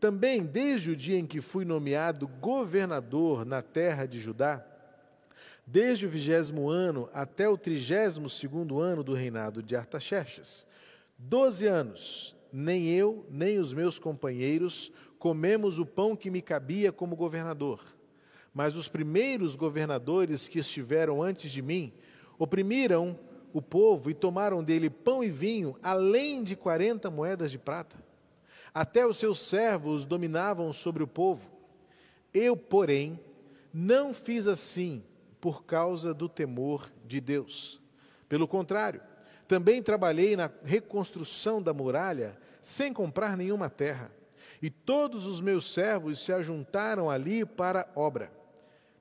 Também 0.00 0.42
desde 0.42 0.90
o 0.90 0.96
dia 0.96 1.18
em 1.18 1.26
que 1.26 1.40
fui 1.40 1.64
nomeado 1.64 2.26
governador 2.26 3.44
na 3.44 3.60
terra 3.60 4.06
de 4.06 4.18
Judá, 4.18 4.64
desde 5.66 6.06
o 6.06 6.08
vigésimo 6.08 6.68
ano 6.70 7.08
até 7.12 7.48
o 7.48 7.58
trigésimo 7.58 8.30
segundo 8.30 8.78
ano 8.78 9.02
do 9.02 9.12
reinado 9.12 9.62
de 9.62 9.74
Artaxerxes, 9.74 10.64
doze 11.18 11.66
anos 11.66 12.36
nem 12.52 12.88
eu, 12.88 13.26
nem 13.28 13.58
os 13.58 13.74
meus 13.74 13.98
companheiros 13.98 14.92
comemos 15.18 15.78
o 15.78 15.84
pão 15.84 16.14
que 16.14 16.30
me 16.30 16.40
cabia 16.40 16.92
como 16.92 17.16
governador. 17.16 17.80
Mas 18.54 18.76
os 18.76 18.88
primeiros 18.88 19.56
governadores 19.56 20.48
que 20.48 20.60
estiveram 20.60 21.22
antes 21.22 21.50
de 21.50 21.60
mim 21.60 21.92
oprimiram 22.38 23.18
o 23.52 23.60
povo 23.60 24.10
e 24.10 24.14
tomaram 24.14 24.62
dele 24.62 24.88
pão 24.88 25.22
e 25.22 25.28
vinho, 25.28 25.76
além 25.82 26.42
de 26.42 26.54
quarenta 26.54 27.10
moedas 27.10 27.50
de 27.50 27.58
prata. 27.58 27.96
Até 28.72 29.06
os 29.06 29.18
seus 29.18 29.40
servos 29.40 30.04
dominavam 30.04 30.72
sobre 30.72 31.02
o 31.02 31.06
povo. 31.06 31.50
Eu, 32.32 32.56
porém, 32.56 33.18
não 33.72 34.14
fiz 34.14 34.46
assim 34.46 35.02
por 35.40 35.64
causa 35.64 36.12
do 36.12 36.28
temor 36.28 36.90
de 37.04 37.20
Deus. 37.20 37.80
Pelo 38.28 38.48
contrário, 38.48 39.00
também 39.46 39.82
trabalhei 39.82 40.36
na 40.36 40.50
reconstrução 40.64 41.62
da 41.62 41.72
muralha 41.72 42.36
sem 42.60 42.92
comprar 42.92 43.36
nenhuma 43.36 43.70
terra. 43.70 44.10
E 44.60 44.70
todos 44.70 45.24
os 45.24 45.40
meus 45.40 45.72
servos 45.72 46.24
se 46.24 46.32
ajuntaram 46.32 47.08
ali 47.08 47.44
para 47.44 47.88
obra. 47.94 48.32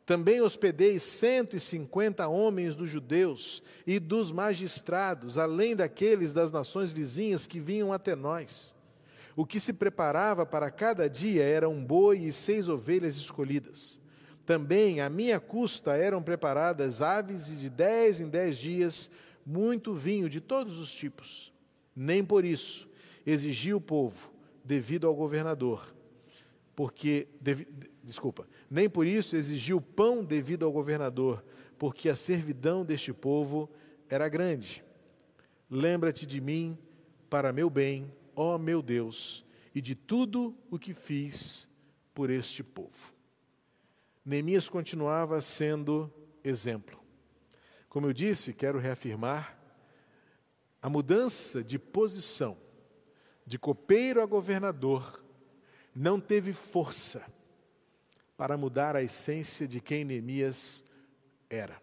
Também 0.05 0.39
hospedei 0.39 0.99
150 0.99 2.27
homens 2.27 2.75
dos 2.75 2.89
judeus 2.89 3.63
e 3.87 3.97
dos 3.97 4.31
magistrados, 4.31 5.37
além 5.37 5.75
daqueles 5.75 6.31
das 6.31 6.51
nações 6.51 6.91
vizinhas 6.91 7.47
que 7.47 7.59
vinham 7.59 7.91
até 7.91 8.15
nós. 8.15 8.75
O 9.35 9.45
que 9.45 9.59
se 9.59 9.73
preparava 9.73 10.45
para 10.45 10.69
cada 10.69 11.09
dia 11.09 11.43
era 11.43 11.67
um 11.67 11.83
boi 11.83 12.19
e 12.19 12.31
seis 12.31 12.69
ovelhas 12.69 13.15
escolhidas. 13.15 13.99
Também 14.45 15.01
à 15.01 15.09
minha 15.09 15.39
custa 15.39 15.95
eram 15.95 16.21
preparadas 16.21 17.01
aves 17.01 17.49
e 17.49 17.55
de 17.55 17.69
dez 17.69 18.21
em 18.21 18.29
dez 18.29 18.57
dias 18.57 19.09
muito 19.45 19.93
vinho 19.93 20.29
de 20.29 20.39
todos 20.39 20.77
os 20.77 20.93
tipos. 20.93 21.51
Nem 21.95 22.23
por 22.23 22.45
isso 22.45 22.87
exigia 23.25 23.75
o 23.75 23.81
povo 23.81 24.31
devido 24.63 25.07
ao 25.07 25.15
governador, 25.15 25.95
porque 26.75 27.27
desculpa, 28.03 28.47
nem 28.69 28.89
por 28.89 29.07
isso 29.07 29.35
exigiu 29.35 29.79
pão 29.79 30.23
devido 30.23 30.65
ao 30.65 30.71
governador, 30.71 31.43
porque 31.77 32.09
a 32.09 32.15
servidão 32.15 32.85
deste 32.85 33.13
povo 33.13 33.69
era 34.09 34.29
grande. 34.29 34.83
Lembra-te 35.69 36.25
de 36.25 36.39
mim 36.39 36.77
para 37.29 37.51
meu 37.51 37.69
bem, 37.69 38.11
ó 38.35 38.57
meu 38.57 38.81
Deus, 38.81 39.43
e 39.73 39.81
de 39.81 39.95
tudo 39.95 40.55
o 40.69 40.77
que 40.77 40.93
fiz 40.93 41.67
por 42.13 42.29
este 42.29 42.63
povo. 42.63 43.14
Neemias 44.25 44.67
continuava 44.67 45.39
sendo 45.39 46.11
exemplo. 46.43 46.99
Como 47.87 48.07
eu 48.07 48.13
disse, 48.13 48.53
quero 48.53 48.79
reafirmar, 48.79 49.55
a 50.81 50.89
mudança 50.89 51.63
de 51.63 51.77
posição 51.77 52.57
de 53.45 53.59
copeiro 53.59 54.23
a 54.23 54.25
governador 54.25 55.23
não 55.95 56.19
teve 56.19 56.53
força 56.53 57.23
para 58.35 58.57
mudar 58.57 58.95
a 58.95 59.03
essência 59.03 59.67
de 59.67 59.79
quem 59.79 60.03
Neemias 60.03 60.83
era. 61.47 61.75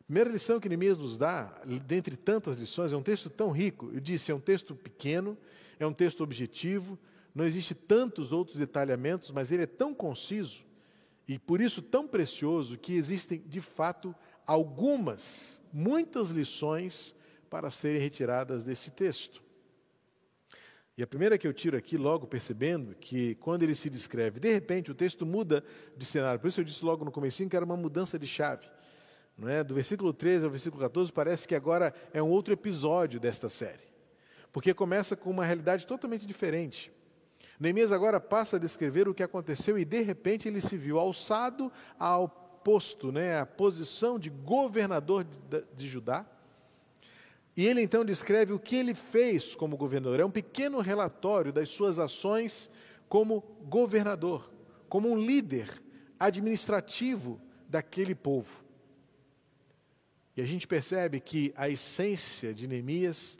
A 0.00 0.04
primeira 0.04 0.30
lição 0.30 0.58
que 0.58 0.68
Neemias 0.68 0.98
nos 0.98 1.16
dá, 1.16 1.62
dentre 1.86 2.16
tantas 2.16 2.56
lições, 2.56 2.92
é 2.92 2.96
um 2.96 3.02
texto 3.02 3.30
tão 3.30 3.52
rico. 3.52 3.88
Eu 3.94 4.00
disse, 4.00 4.32
é 4.32 4.34
um 4.34 4.40
texto 4.40 4.74
pequeno, 4.74 5.38
é 5.78 5.86
um 5.86 5.94
texto 5.94 6.24
objetivo, 6.24 6.98
não 7.32 7.44
existe 7.44 7.72
tantos 7.72 8.32
outros 8.32 8.58
detalhamentos, 8.58 9.30
mas 9.30 9.52
ele 9.52 9.62
é 9.62 9.66
tão 9.66 9.94
conciso 9.94 10.64
e 11.26 11.38
por 11.38 11.60
isso 11.60 11.80
tão 11.80 12.06
precioso 12.06 12.76
que 12.78 12.94
existem, 12.94 13.42
de 13.46 13.60
fato, 13.60 14.14
algumas, 14.46 15.62
muitas 15.72 16.30
lições 16.30 17.14
para 17.48 17.70
serem 17.70 18.00
retiradas 18.00 18.64
desse 18.64 18.90
texto. 18.90 19.42
E 20.96 21.02
a 21.02 21.06
primeira 21.06 21.36
que 21.36 21.46
eu 21.46 21.52
tiro 21.52 21.76
aqui, 21.76 21.96
logo 21.96 22.26
percebendo 22.26 22.94
que 22.94 23.34
quando 23.36 23.64
ele 23.64 23.74
se 23.74 23.90
descreve, 23.90 24.38
de 24.38 24.52
repente 24.52 24.92
o 24.92 24.94
texto 24.94 25.26
muda 25.26 25.64
de 25.96 26.04
cenário. 26.04 26.38
Por 26.38 26.46
isso 26.46 26.60
eu 26.60 26.64
disse 26.64 26.84
logo 26.84 27.04
no 27.04 27.10
começo 27.10 27.48
que 27.48 27.56
era 27.56 27.64
uma 27.64 27.76
mudança 27.76 28.16
de 28.16 28.26
chave. 28.26 28.66
Não 29.36 29.48
é? 29.48 29.64
Do 29.64 29.74
versículo 29.74 30.12
13 30.12 30.44
ao 30.44 30.50
versículo 30.50 30.80
14, 30.80 31.12
parece 31.12 31.48
que 31.48 31.54
agora 31.54 31.92
é 32.12 32.22
um 32.22 32.28
outro 32.28 32.54
episódio 32.54 33.18
desta 33.18 33.48
série. 33.48 33.82
Porque 34.52 34.72
começa 34.72 35.16
com 35.16 35.30
uma 35.30 35.44
realidade 35.44 35.84
totalmente 35.84 36.24
diferente. 36.24 36.92
Neemias 37.58 37.92
agora 37.92 38.20
passa 38.20 38.56
a 38.56 38.58
descrever 38.60 39.08
o 39.08 39.14
que 39.14 39.22
aconteceu 39.22 39.78
e 39.78 39.84
de 39.84 40.02
repente 40.02 40.48
ele 40.48 40.60
se 40.60 40.76
viu 40.76 40.98
alçado 40.98 41.70
ao 41.98 42.28
posto, 42.64 43.12
né, 43.12 43.38
a 43.38 43.46
posição 43.46 44.18
de 44.18 44.30
governador 44.30 45.24
de, 45.24 45.64
de 45.76 45.88
Judá. 45.88 46.26
E 47.56 47.64
ele 47.66 47.82
então 47.82 48.04
descreve 48.04 48.52
o 48.52 48.58
que 48.58 48.74
ele 48.74 48.94
fez 48.94 49.54
como 49.54 49.76
governador. 49.76 50.18
É 50.18 50.24
um 50.24 50.30
pequeno 50.30 50.80
relatório 50.80 51.52
das 51.52 51.68
suas 51.68 51.98
ações 51.98 52.68
como 53.08 53.42
governador, 53.68 54.50
como 54.88 55.10
um 55.10 55.16
líder 55.16 55.70
administrativo 56.18 57.40
daquele 57.68 58.14
povo. 58.14 58.64
E 60.36 60.42
a 60.42 60.46
gente 60.46 60.66
percebe 60.66 61.20
que 61.20 61.52
a 61.56 61.68
essência 61.68 62.52
de 62.52 62.66
Neemias 62.66 63.38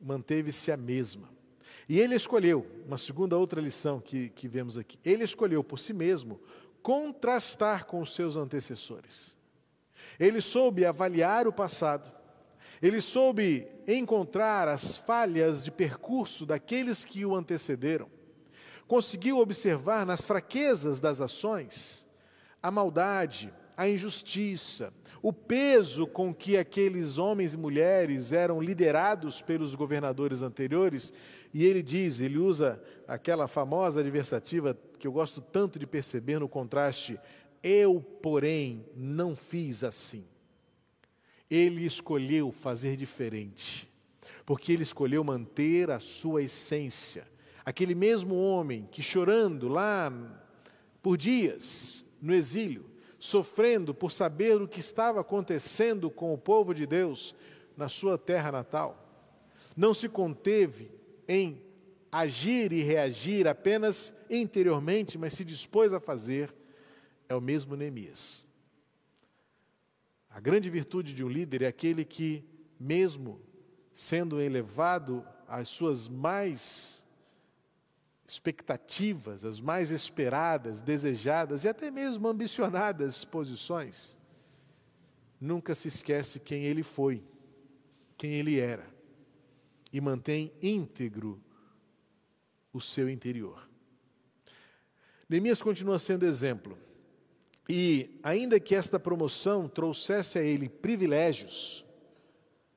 manteve-se 0.00 0.72
a 0.72 0.76
mesma. 0.76 1.28
E 1.90 1.98
ele 1.98 2.14
escolheu, 2.14 2.66
uma 2.86 2.96
segunda 2.96 3.36
outra 3.36 3.60
lição 3.60 4.00
que, 4.00 4.28
que 4.30 4.46
vemos 4.46 4.78
aqui, 4.78 4.98
ele 5.04 5.24
escolheu 5.24 5.62
por 5.62 5.78
si 5.78 5.92
mesmo 5.92 6.40
contrastar 6.82 7.84
com 7.84 8.00
os 8.00 8.14
seus 8.14 8.36
antecessores. 8.36 9.36
Ele 10.18 10.40
soube 10.40 10.86
avaliar 10.86 11.46
o 11.46 11.52
passado 11.52 12.20
ele 12.82 13.00
soube 13.00 13.68
encontrar 13.86 14.66
as 14.66 14.96
falhas 14.96 15.62
de 15.62 15.70
percurso 15.70 16.46
daqueles 16.46 17.04
que 17.04 17.26
o 17.26 17.36
antecederam. 17.36 18.08
Conseguiu 18.86 19.38
observar 19.38 20.06
nas 20.06 20.24
fraquezas 20.24 20.98
das 20.98 21.20
ações 21.20 22.06
a 22.62 22.70
maldade, 22.70 23.52
a 23.76 23.86
injustiça, 23.86 24.92
o 25.22 25.32
peso 25.32 26.06
com 26.06 26.34
que 26.34 26.56
aqueles 26.56 27.18
homens 27.18 27.52
e 27.52 27.56
mulheres 27.56 28.32
eram 28.32 28.60
liderados 28.60 29.42
pelos 29.42 29.74
governadores 29.74 30.40
anteriores, 30.40 31.12
e 31.52 31.64
ele 31.64 31.82
diz, 31.82 32.20
ele 32.20 32.38
usa 32.38 32.82
aquela 33.06 33.46
famosa 33.46 34.00
adversativa 34.00 34.78
que 34.98 35.06
eu 35.06 35.12
gosto 35.12 35.40
tanto 35.40 35.78
de 35.78 35.86
perceber 35.86 36.38
no 36.38 36.48
contraste: 36.48 37.18
eu, 37.62 38.00
porém, 38.22 38.86
não 38.96 39.36
fiz 39.36 39.84
assim. 39.84 40.24
Ele 41.50 41.84
escolheu 41.84 42.52
fazer 42.52 42.96
diferente, 42.96 43.88
porque 44.46 44.72
ele 44.72 44.84
escolheu 44.84 45.22
manter 45.22 45.90
a 45.90 45.98
sua 45.98 46.42
essência. 46.42 47.26
Aquele 47.64 47.94
mesmo 47.94 48.36
homem 48.36 48.88
que 48.90 49.02
chorando 49.02 49.68
lá 49.68 50.10
por 51.02 51.16
dias 51.16 52.06
no 52.22 52.32
exílio, 52.32 52.89
sofrendo 53.20 53.94
por 53.94 54.10
saber 54.10 54.60
o 54.60 54.66
que 54.66 54.80
estava 54.80 55.20
acontecendo 55.20 56.10
com 56.10 56.32
o 56.32 56.38
povo 56.38 56.74
de 56.74 56.86
Deus 56.86 57.34
na 57.76 57.88
sua 57.88 58.16
terra 58.16 58.50
natal, 58.50 59.06
não 59.76 59.92
se 59.92 60.08
conteve 60.08 60.90
em 61.28 61.62
agir 62.10 62.72
e 62.72 62.82
reagir 62.82 63.46
apenas 63.46 64.12
interiormente, 64.28 65.18
mas 65.18 65.34
se 65.34 65.44
dispôs 65.44 65.92
a 65.92 66.00
fazer, 66.00 66.52
é 67.28 67.34
o 67.34 67.40
mesmo 67.40 67.76
Neemias. 67.76 68.44
A 70.30 70.40
grande 70.40 70.70
virtude 70.70 71.12
de 71.12 71.22
um 71.22 71.28
líder 71.28 71.62
é 71.62 71.66
aquele 71.66 72.04
que, 72.04 72.42
mesmo 72.78 73.40
sendo 73.92 74.40
elevado 74.40 75.24
às 75.46 75.68
suas 75.68 76.08
mais 76.08 77.04
expectativas, 78.30 79.44
as 79.44 79.60
mais 79.60 79.90
esperadas, 79.90 80.80
desejadas 80.80 81.64
e 81.64 81.68
até 81.68 81.90
mesmo 81.90 82.28
ambicionadas 82.28 83.24
posições, 83.24 84.16
nunca 85.40 85.74
se 85.74 85.88
esquece 85.88 86.38
quem 86.38 86.64
ele 86.64 86.84
foi, 86.84 87.24
quem 88.16 88.34
ele 88.34 88.60
era, 88.60 88.86
e 89.92 90.00
mantém 90.00 90.52
íntegro 90.62 91.42
o 92.72 92.80
seu 92.80 93.10
interior. 93.10 93.68
Neemias 95.28 95.60
continua 95.60 95.98
sendo 95.98 96.24
exemplo. 96.24 96.78
E, 97.68 98.16
ainda 98.22 98.60
que 98.60 98.76
esta 98.76 99.00
promoção 99.00 99.68
trouxesse 99.68 100.38
a 100.38 100.42
ele 100.42 100.68
privilégios, 100.68 101.84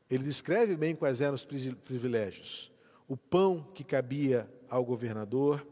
ele 0.09 0.23
descreve 0.23 0.75
bem 0.75 0.95
quais 0.95 1.21
eram 1.21 1.35
os 1.35 1.45
privilégios: 1.45 2.71
o 3.07 3.15
pão 3.15 3.63
que 3.73 3.83
cabia 3.83 4.49
ao 4.73 4.83
governador, 4.83 5.65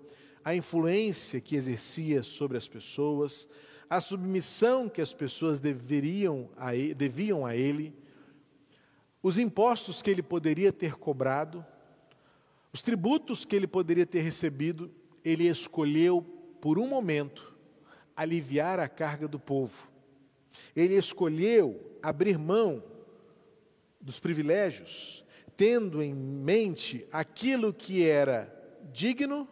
a 0.46 0.56
influência 0.56 1.42
que 1.42 1.56
exercia 1.56 2.22
sobre 2.22 2.56
as 2.56 2.68
pessoas, 2.68 3.50
a 3.90 4.00
submissão 4.00 4.88
que 4.88 5.02
as 5.02 5.12
pessoas 5.12 5.60
deveriam 5.60 6.50
a 6.56 6.76
ele, 6.76 6.94
deviam 6.94 7.44
a 7.44 7.56
ele, 7.56 7.96
os 9.24 9.40
impostos 9.40 10.04
que 10.04 10.10
ele 10.12 10.22
poderia 10.22 10.72
ter 10.72 10.98
cobrado, 10.98 11.66
os 12.72 12.84
tributos 12.84 13.44
que 13.44 13.56
ele 13.56 13.66
poderia 13.66 14.06
ter 14.06 14.22
recebido, 14.22 14.92
ele 15.26 15.48
escolheu 15.48 16.22
por 16.62 16.78
um 16.78 16.88
momento 16.88 17.56
aliviar 18.16 18.80
a 18.80 18.88
carga 18.88 19.28
do 19.28 19.40
povo. 19.40 19.90
Ele 20.76 20.96
escolheu 20.96 21.98
abrir 22.04 22.38
mão 22.38 22.84
dos 24.00 24.20
privilégios, 24.20 25.26
tendo 25.58 26.04
em 26.04 26.14
mente 26.14 27.08
aquilo 27.12 27.74
que 27.74 28.08
era 28.08 28.61
digno 28.92 29.48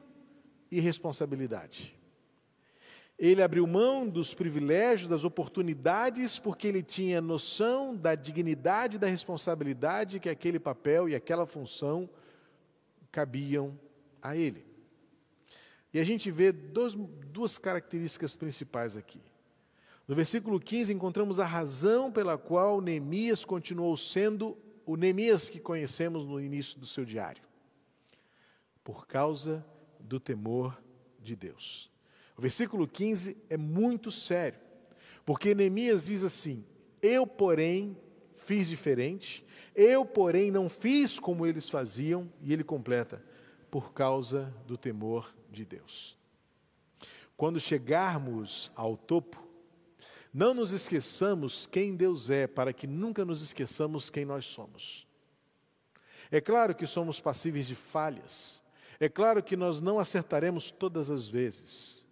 e 0.71 0.79
responsabilidade. 0.79 1.95
Ele 3.17 3.43
abriu 3.43 3.67
mão 3.67 4.07
dos 4.07 4.33
privilégios, 4.33 5.09
das 5.09 5.25
oportunidades, 5.25 6.39
porque 6.39 6.67
ele 6.67 6.81
tinha 6.81 7.19
noção 7.19 7.93
da 7.93 8.15
dignidade 8.15 8.95
e 8.95 8.99
da 8.99 9.07
responsabilidade 9.07 10.21
que 10.21 10.29
aquele 10.29 10.57
papel 10.57 11.09
e 11.09 11.15
aquela 11.15 11.45
função 11.45 12.09
cabiam 13.11 13.77
a 14.21 14.37
ele. 14.37 14.65
E 15.93 15.99
a 15.99 16.03
gente 16.03 16.31
vê 16.31 16.51
dois, 16.51 16.93
duas 16.93 17.57
características 17.57 18.37
principais 18.37 18.95
aqui. 18.95 19.19
No 20.07 20.15
versículo 20.15 20.59
15, 20.59 20.93
encontramos 20.93 21.39
a 21.39 21.45
razão 21.45 22.11
pela 22.11 22.37
qual 22.37 22.79
Neemias 22.79 23.43
continuou 23.43 23.97
sendo 23.97 24.57
o 24.85 24.95
Neemias 24.95 25.49
que 25.49 25.59
conhecemos 25.59 26.25
no 26.25 26.39
início 26.39 26.79
do 26.79 26.85
seu 26.85 27.03
diário. 27.03 27.48
Por 28.89 29.05
causa 29.05 29.63
do 29.99 30.19
temor 30.19 30.81
de 31.19 31.35
Deus. 31.35 31.91
O 32.35 32.41
versículo 32.41 32.87
15 32.87 33.37
é 33.47 33.55
muito 33.55 34.09
sério, 34.09 34.59
porque 35.23 35.53
Neemias 35.53 36.07
diz 36.07 36.23
assim: 36.23 36.65
Eu, 36.99 37.27
porém, 37.27 37.95
fiz 38.37 38.67
diferente, 38.67 39.45
eu, 39.75 40.03
porém, 40.03 40.49
não 40.49 40.67
fiz 40.67 41.19
como 41.19 41.45
eles 41.45 41.69
faziam, 41.69 42.27
e 42.41 42.51
ele 42.51 42.63
completa: 42.63 43.23
por 43.69 43.93
causa 43.93 44.51
do 44.65 44.75
temor 44.75 45.35
de 45.51 45.65
Deus. 45.65 46.17
Quando 47.37 47.59
chegarmos 47.59 48.71
ao 48.75 48.97
topo, 48.97 49.37
não 50.33 50.55
nos 50.55 50.71
esqueçamos 50.71 51.67
quem 51.67 51.95
Deus 51.95 52.31
é, 52.31 52.47
para 52.47 52.73
que 52.73 52.87
nunca 52.87 53.23
nos 53.23 53.43
esqueçamos 53.43 54.09
quem 54.09 54.25
nós 54.25 54.45
somos. 54.45 55.07
É 56.31 56.41
claro 56.41 56.73
que 56.73 56.87
somos 56.87 57.19
passíveis 57.19 57.67
de 57.67 57.75
falhas, 57.75 58.63
é 58.99 59.07
claro 59.09 59.41
que 59.41 59.55
nós 59.55 59.79
não 59.79 59.99
acertaremos 59.99 60.71
todas 60.71 61.09
as 61.09 61.27
vezes, 61.27 62.05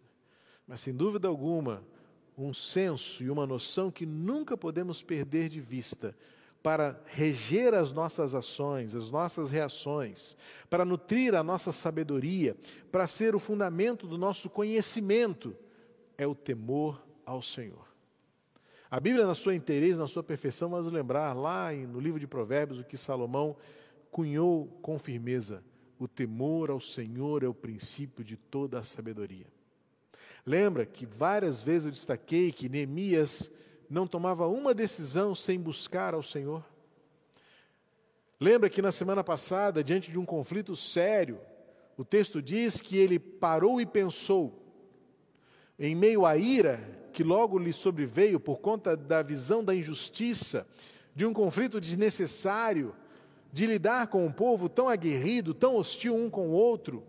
mas 0.65 0.79
sem 0.79 0.94
dúvida 0.94 1.27
alguma, 1.27 1.84
um 2.38 2.53
senso 2.53 3.24
e 3.24 3.29
uma 3.29 3.48
noção 3.48 3.89
que 3.89 4.06
nunca 4.06 4.56
podemos 4.56 5.01
perder 5.01 5.50
de 5.50 5.60
vista 5.60 6.15
para 6.62 7.01
reger 7.06 7.74
as 7.74 7.91
nossas 7.91 8.36
ações, 8.36 8.94
as 8.94 9.10
nossas 9.10 9.50
reações, 9.51 10.36
para 10.70 10.84
nutrir 10.84 11.34
a 11.34 11.44
nossa 11.44 11.72
sabedoria, 11.72 12.56
para 12.91 13.08
ser 13.08 13.36
o 13.36 13.39
fundamento 13.39 14.06
do 14.06 14.17
nosso 14.17 14.50
conhecimento, 14.50 15.56
é 16.17 16.27
o 16.27 16.36
temor 16.36 17.01
ao 17.25 17.41
Senhor. 17.41 17.88
A 18.89 19.00
Bíblia, 19.00 19.25
na 19.25 19.36
sua 19.36 19.56
inteireza, 19.56 20.01
na 20.01 20.08
sua 20.08 20.24
perfeição, 20.24 20.70
mas 20.70 20.86
lembrar 20.86 21.34
lá 21.34 21.72
no 21.72 22.00
livro 22.00 22.20
de 22.20 22.27
Provérbios 22.27 22.79
o 22.79 22.84
que 22.84 22.98
Salomão 22.98 23.56
cunhou 24.10 24.67
com 24.82 24.98
firmeza: 24.98 25.63
o 25.99 26.07
temor 26.07 26.69
ao 26.69 26.79
Senhor 26.79 27.43
é 27.43 27.47
o 27.47 27.53
princípio 27.53 28.23
de 28.23 28.37
toda 28.37 28.79
a 28.79 28.83
sabedoria. 28.83 29.47
Lembra 30.45 30.85
que 30.85 31.05
várias 31.05 31.61
vezes 31.61 31.85
eu 31.85 31.91
destaquei 31.91 32.51
que 32.51 32.69
Neemias 32.69 33.51
não 33.89 34.07
tomava 34.07 34.47
uma 34.47 34.73
decisão 34.73 35.35
sem 35.35 35.59
buscar 35.59 36.13
ao 36.13 36.23
Senhor? 36.23 36.63
Lembra 38.39 38.69
que 38.69 38.81
na 38.81 38.91
semana 38.91 39.23
passada, 39.23 39.83
diante 39.83 40.11
de 40.11 40.19
um 40.19 40.25
conflito 40.25 40.75
sério, 40.75 41.39
o 41.97 42.05
texto 42.05 42.41
diz 42.41 42.79
que 42.79 42.95
ele 42.95 43.17
parou 43.17 43.81
e 43.81 43.85
pensou, 43.85 44.63
em 45.79 45.95
meio 45.95 46.25
à 46.25 46.37
ira 46.37 46.79
que 47.11 47.23
logo 47.23 47.57
lhe 47.57 47.73
sobreveio 47.73 48.39
por 48.39 48.59
conta 48.59 48.95
da 48.95 49.23
visão 49.23 49.63
da 49.63 49.73
injustiça, 49.73 50.67
de 51.15 51.25
um 51.25 51.33
conflito 51.33 51.81
desnecessário, 51.81 52.93
de 53.51 53.65
lidar 53.65 54.07
com 54.07 54.25
um 54.25 54.31
povo 54.31 54.69
tão 54.69 54.89
aguerrido, 54.89 55.53
tão 55.53 55.75
hostil 55.75 56.15
um 56.15 56.29
com 56.29 56.49
o 56.49 56.51
outro, 56.51 57.03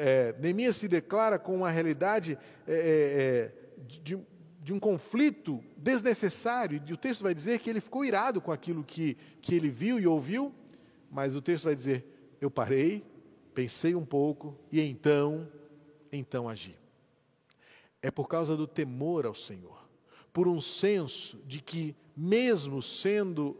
é, 0.00 0.34
Neemias 0.40 0.76
se 0.76 0.88
declara 0.88 1.38
com 1.38 1.54
uma 1.54 1.70
realidade 1.70 2.36
é, 2.66 2.72
é, 2.74 3.82
de, 3.86 4.18
de, 4.60 4.72
um 4.72 4.80
conflito 4.80 5.62
desnecessário, 5.76 6.82
e 6.84 6.92
o 6.92 6.96
texto 6.96 7.22
vai 7.22 7.34
dizer 7.34 7.60
que 7.60 7.70
ele 7.70 7.80
ficou 7.80 8.04
irado 8.04 8.40
com 8.40 8.50
aquilo 8.50 8.82
que, 8.82 9.16
que 9.40 9.54
ele 9.54 9.70
viu 9.70 10.00
e 10.00 10.06
ouviu, 10.06 10.52
mas 11.10 11.36
o 11.36 11.42
texto 11.42 11.64
vai 11.64 11.76
dizer: 11.76 12.04
Eu 12.40 12.50
parei, 12.50 13.04
pensei 13.54 13.94
um 13.94 14.04
pouco 14.04 14.58
e 14.70 14.80
então, 14.80 15.48
então 16.10 16.48
agi. 16.48 16.76
É 18.00 18.10
por 18.10 18.26
causa 18.26 18.56
do 18.56 18.66
temor 18.66 19.26
ao 19.26 19.34
Senhor, 19.34 19.88
por 20.32 20.48
um 20.48 20.60
senso 20.60 21.40
de 21.46 21.60
que, 21.60 21.94
mesmo 22.16 22.82
sendo 22.82 23.56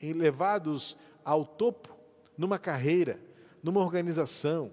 levados 0.00 0.96
ao 1.24 1.44
topo 1.44 1.96
numa 2.36 2.58
carreira, 2.58 3.20
numa 3.62 3.80
organização, 3.80 4.72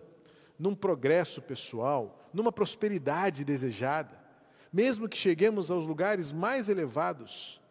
num 0.57 0.75
progresso 0.75 1.41
pessoal, 1.41 2.19
numa 2.33 2.51
prosperidade 2.51 3.43
desejada, 3.43 4.23
mesmo 4.71 5.07
que 5.07 5.17
cheguemos 5.17 5.71
aos 5.71 5.87
lugares 5.87 6.31
mais 6.31 6.69
elevados, 6.69 7.61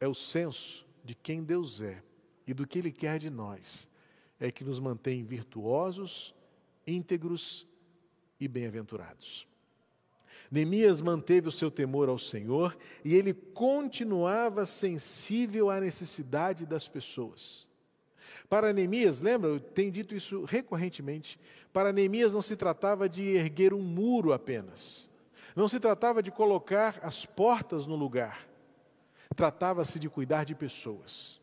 é 0.00 0.06
o 0.06 0.14
senso 0.14 0.86
de 1.04 1.14
quem 1.14 1.42
Deus 1.42 1.80
é 1.80 2.02
e 2.46 2.54
do 2.54 2.66
que 2.66 2.78
Ele 2.78 2.92
quer 2.92 3.18
de 3.18 3.30
nós, 3.30 3.90
é 4.38 4.50
que 4.50 4.64
nos 4.64 4.78
mantém 4.78 5.24
virtuosos, 5.24 6.34
íntegros 6.86 7.66
e 8.38 8.46
bem-aventurados. 8.48 9.46
Neemias 10.50 11.00
manteve 11.00 11.48
o 11.48 11.52
seu 11.52 11.70
temor 11.70 12.08
ao 12.08 12.18
Senhor 12.18 12.76
e 13.04 13.14
ele 13.14 13.32
continuava 13.32 14.66
sensível 14.66 15.70
à 15.70 15.80
necessidade 15.80 16.66
das 16.66 16.86
pessoas. 16.86 17.66
Para 18.48 18.72
Neemias, 18.72 19.20
lembra, 19.20 19.50
eu 19.50 19.60
tenho 19.60 19.90
dito 19.90 20.14
isso 20.14 20.44
recorrentemente, 20.44 21.38
para 21.72 21.92
Neemias 21.92 22.32
não 22.32 22.42
se 22.42 22.56
tratava 22.56 23.08
de 23.08 23.22
erguer 23.22 23.72
um 23.72 23.82
muro 23.82 24.32
apenas, 24.32 25.10
não 25.56 25.66
se 25.66 25.80
tratava 25.80 26.22
de 26.22 26.30
colocar 26.30 27.00
as 27.02 27.24
portas 27.24 27.86
no 27.86 27.96
lugar, 27.96 28.46
tratava-se 29.34 29.98
de 29.98 30.08
cuidar 30.08 30.44
de 30.44 30.54
pessoas. 30.54 31.40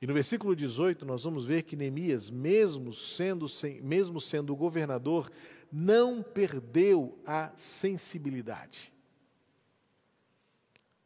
E 0.00 0.06
no 0.06 0.12
versículo 0.12 0.54
18 0.54 1.06
nós 1.06 1.24
vamos 1.24 1.46
ver 1.46 1.62
que 1.62 1.74
Neemias, 1.74 2.30
mesmo 2.30 2.92
sendo, 2.92 3.46
mesmo 3.82 4.20
sendo 4.20 4.54
governador, 4.54 5.30
não 5.72 6.22
perdeu 6.22 7.18
a 7.26 7.52
sensibilidade. 7.56 8.92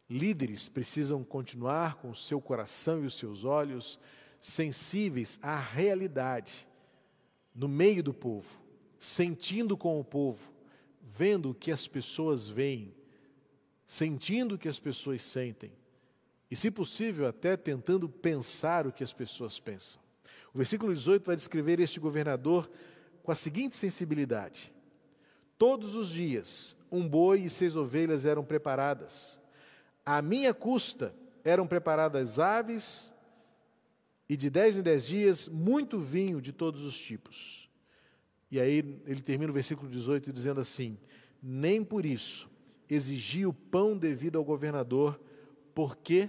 Líderes 0.08 0.68
precisam 0.68 1.22
continuar 1.22 1.96
com 1.96 2.10
o 2.10 2.14
seu 2.14 2.40
coração 2.40 3.02
e 3.02 3.06
os 3.06 3.14
seus 3.14 3.44
olhos 3.44 3.98
sensíveis 4.40 5.38
à 5.42 5.56
realidade, 5.56 6.66
no 7.54 7.68
meio 7.68 8.02
do 8.02 8.12
povo, 8.12 8.48
sentindo 8.98 9.76
com 9.76 10.00
o 10.00 10.04
povo, 10.04 10.40
vendo 11.00 11.50
o 11.50 11.54
que 11.54 11.70
as 11.70 11.86
pessoas 11.86 12.48
veem, 12.48 12.94
sentindo 13.86 14.54
o 14.54 14.58
que 14.58 14.68
as 14.68 14.80
pessoas 14.80 15.22
sentem, 15.22 15.72
e, 16.50 16.56
se 16.56 16.70
possível, 16.70 17.28
até 17.28 17.56
tentando 17.56 18.08
pensar 18.08 18.86
o 18.86 18.92
que 18.92 19.04
as 19.04 19.12
pessoas 19.12 19.60
pensam. 19.60 20.00
O 20.52 20.58
versículo 20.58 20.92
18 20.92 21.24
vai 21.24 21.36
descrever 21.36 21.78
este 21.78 22.00
governador 22.00 22.68
com 23.22 23.32
a 23.32 23.34
seguinte 23.34 23.76
sensibilidade: 23.76 24.72
Todos 25.58 25.94
os 25.94 26.08
dias, 26.08 26.76
um 26.90 27.08
boi 27.08 27.42
e 27.42 27.50
seis 27.50 27.76
ovelhas 27.76 28.24
eram 28.24 28.44
preparadas. 28.44 29.38
À 30.04 30.22
minha 30.22 30.54
custa 30.54 31.14
eram 31.44 31.66
preparadas 31.66 32.38
aves 32.38 33.14
e 34.28 34.36
de 34.36 34.48
dez 34.48 34.76
em 34.76 34.82
dez 34.82 35.06
dias 35.06 35.48
muito 35.48 35.98
vinho 35.98 36.40
de 36.40 36.52
todos 36.52 36.82
os 36.84 36.98
tipos. 36.98 37.68
E 38.50 38.58
aí 38.58 38.78
ele 39.06 39.20
termina 39.20 39.50
o 39.50 39.54
versículo 39.54 39.88
18 39.90 40.32
dizendo 40.32 40.60
assim: 40.60 40.98
Nem 41.42 41.84
por 41.84 42.04
isso 42.06 42.50
exigi 42.88 43.46
o 43.46 43.52
pão 43.52 43.96
devido 43.96 44.36
ao 44.36 44.44
governador, 44.44 45.20
porque 45.74 46.28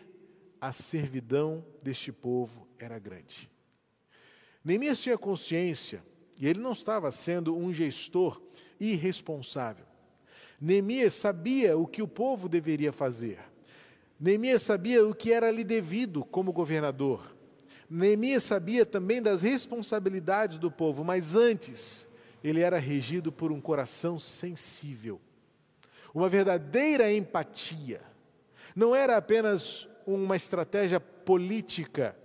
a 0.59 0.71
servidão 0.71 1.65
deste 1.83 2.11
povo 2.11 2.67
era 2.77 2.99
grande. 2.99 3.49
Neemias 4.63 5.01
tinha 5.01 5.17
consciência, 5.17 6.03
e 6.41 6.47
ele 6.47 6.59
não 6.59 6.71
estava 6.71 7.11
sendo 7.11 7.55
um 7.55 7.71
gestor 7.71 8.41
irresponsável. 8.79 9.85
Neemias 10.59 11.13
sabia 11.13 11.77
o 11.77 11.85
que 11.85 12.01
o 12.01 12.07
povo 12.07 12.49
deveria 12.49 12.91
fazer. 12.91 13.37
Neemias 14.19 14.63
sabia 14.63 15.05
o 15.05 15.13
que 15.13 15.31
era 15.31 15.51
lhe 15.51 15.63
devido 15.63 16.25
como 16.25 16.51
governador. 16.51 17.35
Neemias 17.87 18.43
sabia 18.43 18.87
também 18.87 19.21
das 19.21 19.43
responsabilidades 19.43 20.57
do 20.57 20.71
povo, 20.71 21.03
mas 21.03 21.35
antes, 21.35 22.07
ele 22.43 22.61
era 22.61 22.79
regido 22.79 23.31
por 23.31 23.51
um 23.51 23.61
coração 23.61 24.17
sensível, 24.17 25.21
uma 26.11 26.27
verdadeira 26.27 27.13
empatia. 27.13 28.01
Não 28.75 28.95
era 28.95 29.15
apenas 29.15 29.87
uma 30.07 30.35
estratégia 30.35 30.99
política, 30.99 32.15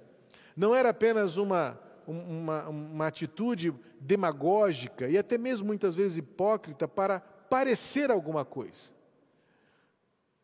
não 0.56 0.74
era 0.74 0.88
apenas 0.88 1.36
uma, 1.36 1.78
uma, 2.06 2.68
uma 2.68 3.06
atitude 3.06 3.74
demagógica 4.00 5.08
e 5.08 5.18
até 5.18 5.36
mesmo 5.36 5.66
muitas 5.66 5.94
vezes 5.94 6.18
hipócrita 6.18 6.86
para 6.86 7.20
parecer 7.20 8.10
alguma 8.10 8.44
coisa. 8.44 8.90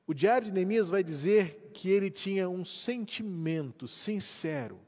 O 0.06 0.14
diário 0.14 0.46
de 0.46 0.52
Neemias 0.52 0.88
vai 0.88 1.02
dizer 1.02 1.70
que 1.72 1.88
ele 1.88 2.10
tinha 2.10 2.48
um 2.48 2.64
sentimento 2.64 3.86
sincero 3.86 4.78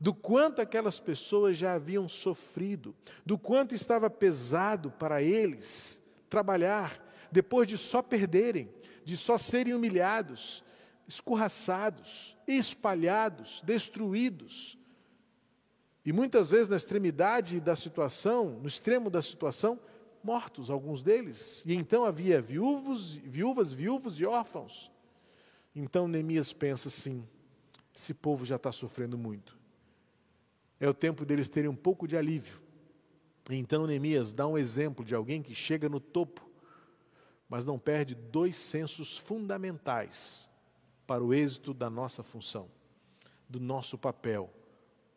do 0.00 0.12
quanto 0.12 0.60
aquelas 0.60 1.00
pessoas 1.00 1.56
já 1.56 1.74
haviam 1.74 2.06
sofrido, 2.06 2.94
do 3.24 3.38
quanto 3.38 3.74
estava 3.74 4.10
pesado 4.10 4.90
para 4.90 5.22
eles 5.22 6.02
trabalhar 6.28 7.02
depois 7.30 7.66
de 7.66 7.78
só 7.78 8.02
perderem, 8.02 8.68
de 9.04 9.16
só 9.16 9.38
serem 9.38 9.74
humilhados, 9.74 10.62
escorraçados, 11.08 12.36
espalhados, 12.46 13.62
destruídos. 13.64 14.78
E 16.06 16.12
muitas 16.12 16.50
vezes 16.50 16.68
na 16.68 16.76
extremidade 16.76 17.58
da 17.58 17.74
situação, 17.74 18.60
no 18.60 18.68
extremo 18.68 19.10
da 19.10 19.20
situação, 19.20 19.76
mortos 20.22 20.70
alguns 20.70 21.02
deles. 21.02 21.64
E 21.66 21.74
então 21.74 22.04
havia 22.04 22.40
viúvos, 22.40 23.14
viúvas, 23.14 23.72
viúvos 23.72 24.20
e 24.20 24.24
órfãos. 24.24 24.88
Então 25.74 26.06
Neemias 26.06 26.52
pensa 26.52 26.86
assim: 26.86 27.26
esse 27.92 28.14
povo 28.14 28.44
já 28.44 28.54
está 28.54 28.70
sofrendo 28.70 29.18
muito. 29.18 29.58
É 30.78 30.88
o 30.88 30.94
tempo 30.94 31.24
deles 31.24 31.48
terem 31.48 31.68
um 31.68 31.74
pouco 31.74 32.06
de 32.06 32.16
alívio. 32.16 32.60
Então 33.50 33.84
Neemias 33.84 34.32
dá 34.32 34.46
um 34.46 34.56
exemplo 34.56 35.04
de 35.04 35.12
alguém 35.12 35.42
que 35.42 35.56
chega 35.56 35.88
no 35.88 35.98
topo, 35.98 36.48
mas 37.48 37.64
não 37.64 37.80
perde 37.80 38.14
dois 38.14 38.54
sensos 38.54 39.18
fundamentais 39.18 40.48
para 41.04 41.24
o 41.24 41.34
êxito 41.34 41.74
da 41.74 41.90
nossa 41.90 42.22
função, 42.22 42.68
do 43.48 43.58
nosso 43.58 43.98
papel, 43.98 44.52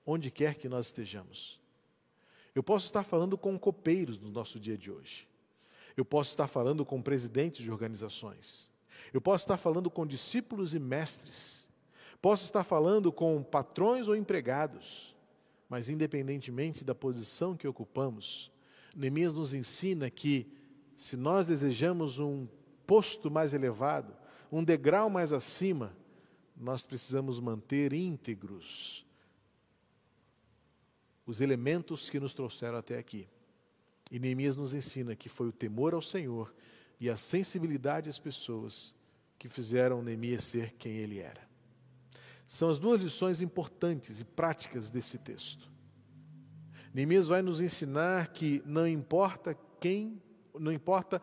onde 0.10 0.32
quer 0.32 0.56
que 0.56 0.68
nós 0.68 0.88
estejamos. 0.88 1.60
Eu 2.56 2.64
posso 2.64 2.88
estar 2.88 3.04
falando 3.04 3.38
com 3.38 3.58
copeiros 3.60 4.20
no 4.20 4.30
nosso 4.30 4.60
dia 4.60 4.76
de 4.76 4.90
hoje. 4.90 5.28
Eu 5.96 6.04
posso 6.04 6.32
estar 6.32 6.48
falando 6.48 6.84
com 6.84 7.00
presidentes 7.00 7.64
de 7.64 7.72
organizações. 7.72 8.72
Eu 9.14 9.22
posso 9.22 9.44
estar 9.44 9.58
falando 9.58 9.90
com 9.90 10.08
discípulos 10.08 10.74
e 10.74 10.80
mestres. 10.80 11.68
Posso 12.20 12.44
estar 12.46 12.64
falando 12.64 13.12
com 13.12 13.44
patrões 13.44 14.08
ou 14.08 14.16
empregados. 14.16 15.16
Mas, 15.70 15.90
independentemente 15.90 16.84
da 16.84 16.96
posição 16.96 17.56
que 17.56 17.68
ocupamos, 17.68 18.52
Neemias 18.96 19.34
nos 19.34 19.54
ensina 19.54 20.10
que, 20.10 20.52
se 20.98 21.16
nós 21.16 21.46
desejamos 21.46 22.18
um 22.18 22.48
posto 22.88 23.30
mais 23.30 23.54
elevado, 23.54 24.12
um 24.52 24.64
degrau 24.64 25.08
mais 25.08 25.32
acima, 25.32 25.96
nós 26.58 26.82
precisamos 26.82 27.40
manter 27.40 27.94
íntegros 27.94 29.06
os 31.30 31.42
elementos 31.42 32.10
que 32.10 32.20
nos 32.20 32.34
trouxeram 32.34 32.80
até 32.80 32.98
aqui. 32.98 33.28
E 34.10 34.18
Neemias 34.18 34.56
nos 34.56 34.74
ensina 34.74 35.16
que 35.16 35.30
foi 35.30 35.48
o 35.48 35.52
temor 35.52 35.94
ao 35.94 36.02
Senhor 36.02 36.52
e 37.00 37.08
a 37.08 37.16
sensibilidade 37.16 38.10
às 38.10 38.18
pessoas 38.18 38.96
que 39.38 39.48
fizeram 39.48 40.02
Neemias 40.02 40.44
ser 40.44 40.74
quem 40.74 40.94
ele 40.94 41.20
era. 41.20 41.48
São 42.48 42.68
as 42.68 42.80
duas 42.80 43.04
lições 43.04 43.42
importantes 43.42 44.20
e 44.20 44.26
práticas 44.26 44.90
desse 44.90 45.20
texto. 45.20 45.70
Neemias 46.92 47.28
vai 47.28 47.44
nos 47.44 47.62
ensinar 47.62 48.30
que 48.30 48.64
não 48.66 48.88
importa 48.88 49.56
quem, 49.80 50.20
não 50.60 50.72
importa 50.72 51.22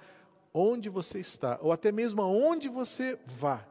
onde 0.54 0.88
você 0.88 1.18
está, 1.18 1.58
ou 1.60 1.72
até 1.72 1.90
mesmo 1.90 2.22
aonde 2.22 2.68
você 2.68 3.18
vá, 3.26 3.66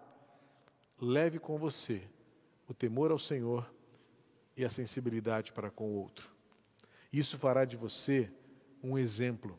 leve 1.00 1.40
com 1.40 1.58
você 1.58 2.02
o 2.68 2.74
temor 2.74 3.10
ao 3.10 3.20
Senhor 3.20 3.74
e 4.56 4.64
a 4.64 4.70
sensibilidade 4.70 5.52
para 5.52 5.70
com 5.70 5.90
o 5.90 5.96
outro. 5.96 6.32
Isso 7.12 7.38
fará 7.38 7.66
de 7.66 7.76
você 7.76 8.32
um 8.84 8.98
exemplo. 8.98 9.58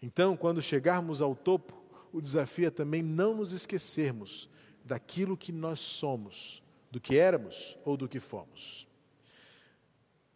Então, 0.00 0.36
quando 0.36 0.62
chegarmos 0.62 1.20
ao 1.20 1.34
topo, 1.34 1.74
o 2.12 2.20
desafio 2.20 2.68
é 2.68 2.70
também 2.70 3.02
não 3.02 3.34
nos 3.34 3.52
esquecermos 3.52 4.48
daquilo 4.84 5.36
que 5.36 5.52
nós 5.52 5.80
somos, 5.80 6.62
do 6.90 7.00
que 7.00 7.18
éramos 7.18 7.76
ou 7.84 7.96
do 7.96 8.08
que 8.08 8.20
fomos. 8.20 8.86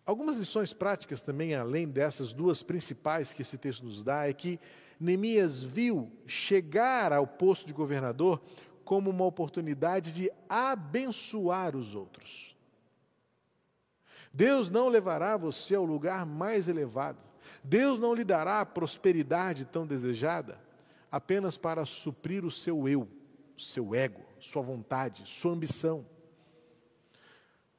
Algumas 0.04 0.36
lições 0.36 0.72
práticas 0.72 1.22
também, 1.22 1.54
além 1.54 1.88
dessas 1.88 2.32
duas 2.32 2.62
principais 2.62 3.32
que 3.32 3.42
esse 3.42 3.56
texto 3.56 3.84
nos 3.84 4.02
dá, 4.02 4.28
é 4.28 4.32
que 4.32 4.58
Neemias 4.98 5.62
viu 5.62 6.10
chegar 6.26 7.12
ao 7.12 7.26
posto 7.26 7.66
de 7.66 7.72
governador 7.72 8.42
como 8.84 9.10
uma 9.10 9.24
oportunidade 9.24 10.12
de 10.12 10.30
abençoar 10.48 11.76
os 11.76 11.94
outros. 11.94 12.56
Deus 14.32 14.70
não 14.70 14.88
levará 14.88 15.36
você 15.36 15.74
ao 15.74 15.84
lugar 15.84 16.24
mais 16.24 16.68
elevado. 16.68 17.18
Deus 17.62 18.00
não 18.00 18.14
lhe 18.14 18.24
dará 18.24 18.60
a 18.60 18.66
prosperidade 18.66 19.64
tão 19.64 19.86
desejada 19.86 20.58
apenas 21.10 21.58
para 21.58 21.84
suprir 21.84 22.42
o 22.42 22.50
seu 22.50 22.88
eu, 22.88 23.06
seu 23.58 23.94
ego, 23.94 24.22
sua 24.40 24.62
vontade, 24.62 25.28
sua 25.28 25.52
ambição. 25.52 26.06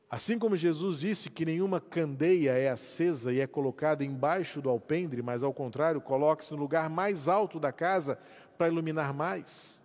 Assim 0.07 0.37
como 0.37 0.55
Jesus 0.55 0.99
disse 0.99 1.31
que 1.31 1.43
nenhuma 1.43 1.81
candeia 1.81 2.51
é 2.51 2.69
acesa 2.69 3.33
e 3.33 3.39
é 3.39 3.47
colocada 3.47 4.05
embaixo 4.05 4.61
do 4.61 4.69
alpendre, 4.69 5.23
mas 5.23 5.41
ao 5.41 5.51
contrário, 5.51 5.99
coloque-se 5.99 6.51
no 6.51 6.59
lugar 6.59 6.87
mais 6.87 7.27
alto 7.27 7.59
da 7.59 7.71
casa 7.71 8.19
para 8.55 8.67
iluminar 8.67 9.11
mais. 9.11 9.81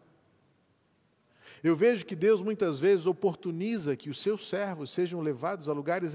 Eu 1.62 1.74
vejo 1.74 2.04
que 2.04 2.14
Deus 2.16 2.40
muitas 2.40 2.78
vezes 2.78 3.06
oportuniza 3.06 3.96
que 3.96 4.10
os 4.10 4.20
seus 4.20 4.48
servos 4.48 4.90
sejam 4.90 5.20
levados 5.20 5.68
a 5.68 5.72
lugares 5.72 6.14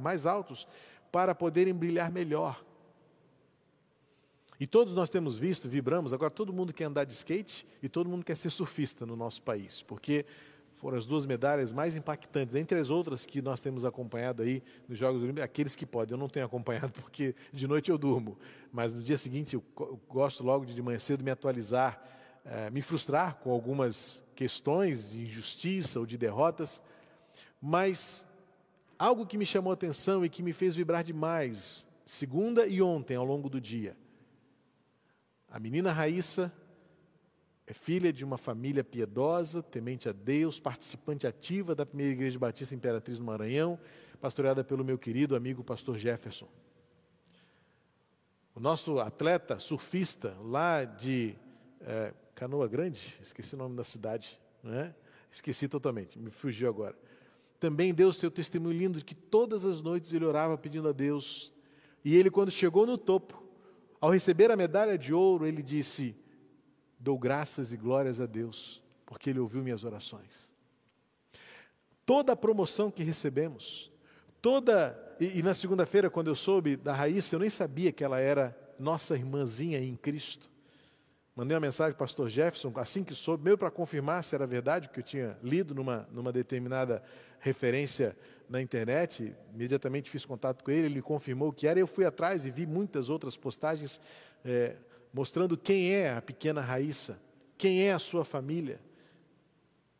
mais 0.00 0.26
altos 0.26 0.66
para 1.10 1.34
poderem 1.34 1.74
brilhar 1.74 2.10
melhor. 2.10 2.62
E 4.58 4.66
todos 4.66 4.94
nós 4.94 5.10
temos 5.10 5.36
visto, 5.36 5.68
vibramos, 5.68 6.12
agora 6.12 6.30
todo 6.30 6.52
mundo 6.52 6.72
quer 6.72 6.84
andar 6.84 7.04
de 7.04 7.12
skate 7.12 7.66
e 7.82 7.88
todo 7.88 8.08
mundo 8.08 8.24
quer 8.24 8.36
ser 8.36 8.50
surfista 8.50 9.04
no 9.04 9.16
nosso 9.16 9.42
país, 9.42 9.82
porque 9.82 10.24
foram 10.76 10.98
as 10.98 11.06
duas 11.06 11.26
medalhas 11.26 11.72
mais 11.72 11.96
impactantes, 11.96 12.54
entre 12.54 12.78
as 12.78 12.90
outras 12.90 13.24
que 13.24 13.40
nós 13.40 13.60
temos 13.60 13.84
acompanhado 13.84 14.42
aí 14.42 14.62
nos 14.88 14.98
Jogos 14.98 15.22
Olímpicos, 15.22 15.44
aqueles 15.44 15.74
que 15.74 15.86
podem. 15.86 16.14
Eu 16.14 16.18
não 16.18 16.28
tenho 16.28 16.46
acompanhado 16.46 16.92
porque 17.00 17.34
de 17.52 17.66
noite 17.66 17.90
eu 17.90 17.98
durmo, 17.98 18.38
mas 18.72 18.92
no 18.92 19.02
dia 19.02 19.18
seguinte 19.18 19.54
eu 19.54 19.64
gosto 20.08 20.44
logo 20.44 20.64
de 20.64 20.74
de 20.74 20.82
manhã 20.82 20.98
cedo 20.98 21.24
me 21.24 21.30
atualizar, 21.30 22.02
eh, 22.44 22.70
me 22.70 22.82
frustrar 22.82 23.36
com 23.36 23.50
algumas 23.50 24.22
questões 24.34 25.12
de 25.12 25.22
injustiça 25.22 25.98
ou 25.98 26.06
de 26.06 26.18
derrotas, 26.18 26.82
mas 27.60 28.26
algo 28.98 29.26
que 29.26 29.38
me 29.38 29.46
chamou 29.46 29.70
a 29.70 29.74
atenção 29.74 30.24
e 30.24 30.28
que 30.28 30.42
me 30.42 30.52
fez 30.52 30.74
vibrar 30.74 31.02
demais, 31.02 31.88
segunda 32.04 32.66
e 32.66 32.82
ontem 32.82 33.16
ao 33.16 33.24
longo 33.24 33.48
do 33.48 33.60
dia. 33.60 33.96
A 35.48 35.58
menina 35.58 35.90
Raíssa 35.90 36.52
é 37.66 37.72
filha 37.72 38.12
de 38.12 38.24
uma 38.24 38.36
família 38.36 38.84
piedosa, 38.84 39.62
temente 39.62 40.08
a 40.08 40.12
Deus, 40.12 40.60
participante 40.60 41.26
ativa 41.26 41.74
da 41.74 41.86
primeira 41.86 42.12
igreja 42.12 42.38
batista 42.38 42.74
Imperatriz 42.74 43.18
no 43.18 43.24
Maranhão, 43.24 43.78
pastoreada 44.20 44.62
pelo 44.62 44.84
meu 44.84 44.98
querido 44.98 45.34
amigo 45.34 45.64
pastor 45.64 45.96
Jefferson. 45.96 46.48
O 48.54 48.60
nosso 48.60 49.00
atleta 49.00 49.58
surfista 49.58 50.36
lá 50.42 50.84
de 50.84 51.36
é, 51.80 52.12
Canoa 52.34 52.66
Grande, 52.68 53.16
esqueci 53.22 53.54
o 53.54 53.58
nome 53.58 53.76
da 53.76 53.84
cidade, 53.84 54.38
né? 54.62 54.94
esqueci 55.30 55.68
totalmente, 55.68 56.18
me 56.18 56.30
fugiu 56.30 56.68
agora. 56.68 56.96
Também 57.60 57.94
deu 57.94 58.12
seu 58.12 58.30
testemunho 58.30 58.76
lindo 58.76 58.98
de 58.98 59.04
que 59.04 59.14
todas 59.14 59.64
as 59.64 59.80
noites 59.80 60.12
ele 60.12 60.24
orava 60.24 60.58
pedindo 60.58 60.88
a 60.88 60.92
Deus. 60.92 61.52
E 62.04 62.14
ele, 62.14 62.30
quando 62.30 62.50
chegou 62.50 62.86
no 62.86 62.98
topo, 62.98 63.42
ao 64.00 64.10
receber 64.10 64.50
a 64.50 64.56
medalha 64.56 64.98
de 64.98 65.14
ouro, 65.14 65.46
ele 65.46 65.62
disse: 65.62 66.14
Dou 67.04 67.18
graças 67.18 67.72
e 67.72 67.76
glórias 67.76 68.18
a 68.18 68.24
Deus, 68.24 68.82
porque 69.04 69.28
Ele 69.28 69.38
ouviu 69.38 69.62
minhas 69.62 69.84
orações. 69.84 70.50
Toda 72.06 72.32
a 72.32 72.36
promoção 72.36 72.90
que 72.90 73.02
recebemos, 73.02 73.92
toda. 74.40 74.98
E, 75.20 75.38
e 75.38 75.42
na 75.42 75.52
segunda-feira, 75.52 76.08
quando 76.08 76.28
eu 76.28 76.34
soube 76.34 76.76
da 76.76 76.94
Raíssa, 76.94 77.34
eu 77.34 77.40
nem 77.40 77.50
sabia 77.50 77.92
que 77.92 78.02
ela 78.02 78.18
era 78.18 78.56
nossa 78.78 79.14
irmãzinha 79.14 79.78
em 79.80 79.96
Cristo. 79.96 80.50
Mandei 81.36 81.56
uma 81.56 81.60
mensagem 81.60 81.92
para 81.92 82.04
o 82.04 82.06
pastor 82.06 82.28
Jefferson, 82.28 82.72
assim 82.76 83.02
que 83.02 83.12
soube, 83.12 83.42
meio 83.42 83.58
para 83.58 83.68
confirmar 83.68 84.22
se 84.22 84.36
era 84.36 84.46
verdade, 84.46 84.88
que 84.88 85.00
eu 85.00 85.04
tinha 85.04 85.36
lido 85.42 85.74
numa, 85.74 86.08
numa 86.12 86.32
determinada 86.32 87.02
referência 87.40 88.16
na 88.48 88.62
internet. 88.62 89.34
Imediatamente 89.52 90.08
fiz 90.08 90.24
contato 90.24 90.62
com 90.62 90.70
ele, 90.70 90.86
ele 90.86 91.02
confirmou 91.02 91.52
que 91.52 91.66
era. 91.66 91.80
Eu 91.80 91.88
fui 91.88 92.04
atrás 92.04 92.46
e 92.46 92.52
vi 92.52 92.66
muitas 92.66 93.08
outras 93.08 93.36
postagens 93.36 94.00
é, 94.44 94.76
mostrando 95.12 95.56
quem 95.56 95.92
é 95.92 96.12
a 96.12 96.22
pequena 96.22 96.60
Raíssa, 96.60 97.20
quem 97.58 97.82
é 97.82 97.92
a 97.92 97.98
sua 97.98 98.24
família. 98.24 98.80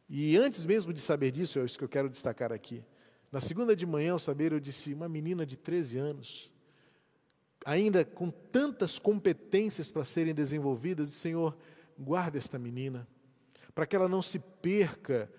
E 0.08 0.36
antes 0.36 0.64
mesmo 0.64 0.92
de 0.92 1.00
saber 1.00 1.32
disso, 1.32 1.58
é 1.58 1.64
isso 1.64 1.76
que 1.76 1.82
eu 1.82 1.88
quero 1.88 2.08
destacar 2.08 2.52
aqui. 2.52 2.84
Na 3.32 3.40
segunda 3.40 3.74
de 3.74 3.84
manhã, 3.84 4.12
ao 4.12 4.18
saber, 4.20 4.52
eu 4.52 4.60
disse: 4.60 4.94
uma 4.94 5.08
menina 5.08 5.44
de 5.44 5.56
13 5.56 5.98
anos, 5.98 6.52
ainda 7.64 8.04
com 8.04 8.30
tantas 8.30 8.98
competências 8.98 9.90
para 9.90 10.04
serem 10.04 10.34
desenvolvidas, 10.34 11.08
disse, 11.08 11.20
Senhor, 11.20 11.56
guarda 11.98 12.38
esta 12.38 12.58
menina, 12.58 13.06
para 13.74 13.86
que 13.86 13.96
ela 13.96 14.08
não 14.08 14.22
se 14.22 14.38
perca 14.38 15.30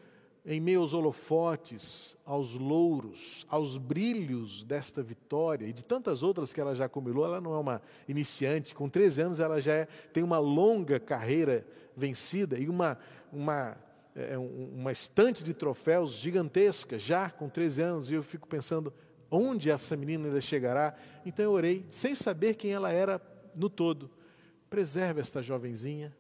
em 0.45 0.59
meio 0.59 0.81
aos 0.81 0.93
holofotes, 0.93 2.15
aos 2.23 2.53
louros, 2.53 3.45
aos 3.49 3.77
brilhos 3.77 4.63
desta 4.63 5.01
vitória 5.01 5.65
e 5.65 5.73
de 5.73 5.83
tantas 5.83 6.21
outras 6.21 6.53
que 6.53 6.61
ela 6.61 6.75
já 6.75 6.85
acumulou, 6.85 7.25
ela 7.25 7.41
não 7.41 7.55
é 7.55 7.57
uma 7.57 7.81
iniciante, 8.07 8.75
com 8.75 8.87
13 8.87 9.21
anos 9.23 9.39
ela 9.39 9.59
já 9.59 9.73
é, 9.73 9.85
tem 10.13 10.23
uma 10.23 10.37
longa 10.37 10.99
carreira 10.99 11.65
vencida 11.97 12.59
e 12.59 12.69
uma, 12.69 12.99
uma, 13.33 13.75
é, 14.15 14.37
uma 14.37 14.91
estante 14.91 15.43
de 15.43 15.53
troféus 15.53 16.11
gigantesca, 16.11 16.99
já 16.99 17.29
com 17.31 17.49
13 17.49 17.81
anos, 17.81 18.09
e 18.11 18.13
eu 18.13 18.21
fico 18.21 18.47
pensando, 18.47 18.93
Onde 19.35 19.69
essa 19.69 19.95
menina 19.97 20.27
ainda 20.27 20.41
chegará? 20.41 20.95
Então 21.25 21.43
eu 21.43 21.51
orei, 21.51 21.85
sem 21.89 22.15
saber 22.15 22.55
quem 22.55 22.71
ela 22.71 22.91
era 22.91 23.21
no 23.53 23.69
todo. 23.69 24.09
Preserve 24.69 25.19
esta 25.19 25.41
jovenzinha, 25.41 26.15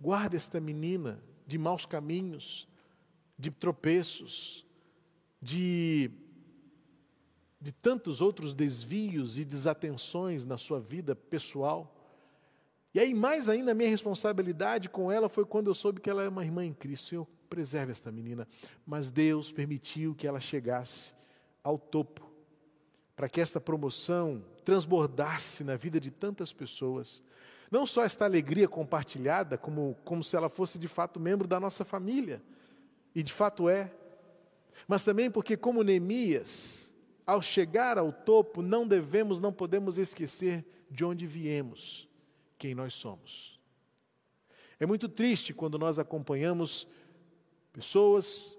guarde 0.00 0.36
esta 0.36 0.60
menina 0.60 1.22
de 1.46 1.58
maus 1.58 1.84
caminhos, 1.84 2.66
de 3.38 3.50
tropeços, 3.50 4.64
de, 5.40 6.10
de 7.60 7.72
tantos 7.72 8.20
outros 8.20 8.54
desvios 8.54 9.38
e 9.38 9.44
desatenções 9.44 10.44
na 10.44 10.56
sua 10.56 10.80
vida 10.80 11.14
pessoal. 11.14 11.90
E 12.94 13.00
aí, 13.00 13.12
mais 13.12 13.48
ainda, 13.48 13.72
a 13.72 13.74
minha 13.74 13.90
responsabilidade 13.90 14.88
com 14.88 15.10
ela 15.10 15.28
foi 15.28 15.44
quando 15.44 15.68
eu 15.68 15.74
soube 15.74 16.00
que 16.00 16.08
ela 16.08 16.22
é 16.22 16.28
uma 16.28 16.44
irmã 16.44 16.64
em 16.64 16.72
Cristo. 16.72 17.08
Senhor, 17.08 17.26
preserve 17.48 17.92
esta 17.92 18.10
menina. 18.10 18.48
Mas 18.86 19.10
Deus 19.10 19.52
permitiu 19.52 20.14
que 20.14 20.26
ela 20.26 20.40
chegasse 20.40 21.12
ao 21.62 21.78
topo, 21.78 22.33
para 23.16 23.28
que 23.28 23.40
esta 23.40 23.60
promoção 23.60 24.44
transbordasse 24.64 25.62
na 25.62 25.76
vida 25.76 26.00
de 26.00 26.10
tantas 26.10 26.52
pessoas. 26.52 27.22
Não 27.70 27.86
só 27.86 28.04
esta 28.04 28.24
alegria 28.24 28.68
compartilhada, 28.68 29.56
como, 29.56 29.96
como 30.04 30.22
se 30.22 30.36
ela 30.36 30.48
fosse 30.48 30.78
de 30.78 30.88
fato 30.88 31.20
membro 31.20 31.46
da 31.46 31.60
nossa 31.60 31.84
família, 31.84 32.42
e 33.14 33.22
de 33.22 33.32
fato 33.32 33.68
é, 33.68 33.92
mas 34.88 35.04
também 35.04 35.30
porque, 35.30 35.56
como 35.56 35.82
Neemias, 35.82 36.94
ao 37.26 37.40
chegar 37.40 37.96
ao 37.96 38.12
topo, 38.12 38.60
não 38.60 38.86
devemos, 38.86 39.40
não 39.40 39.52
podemos 39.52 39.96
esquecer 39.98 40.64
de 40.90 41.04
onde 41.04 41.26
viemos, 41.26 42.08
quem 42.58 42.74
nós 42.74 42.94
somos. 42.94 43.58
É 44.78 44.86
muito 44.86 45.08
triste 45.08 45.54
quando 45.54 45.78
nós 45.78 45.98
acompanhamos 45.98 46.86
pessoas 47.72 48.58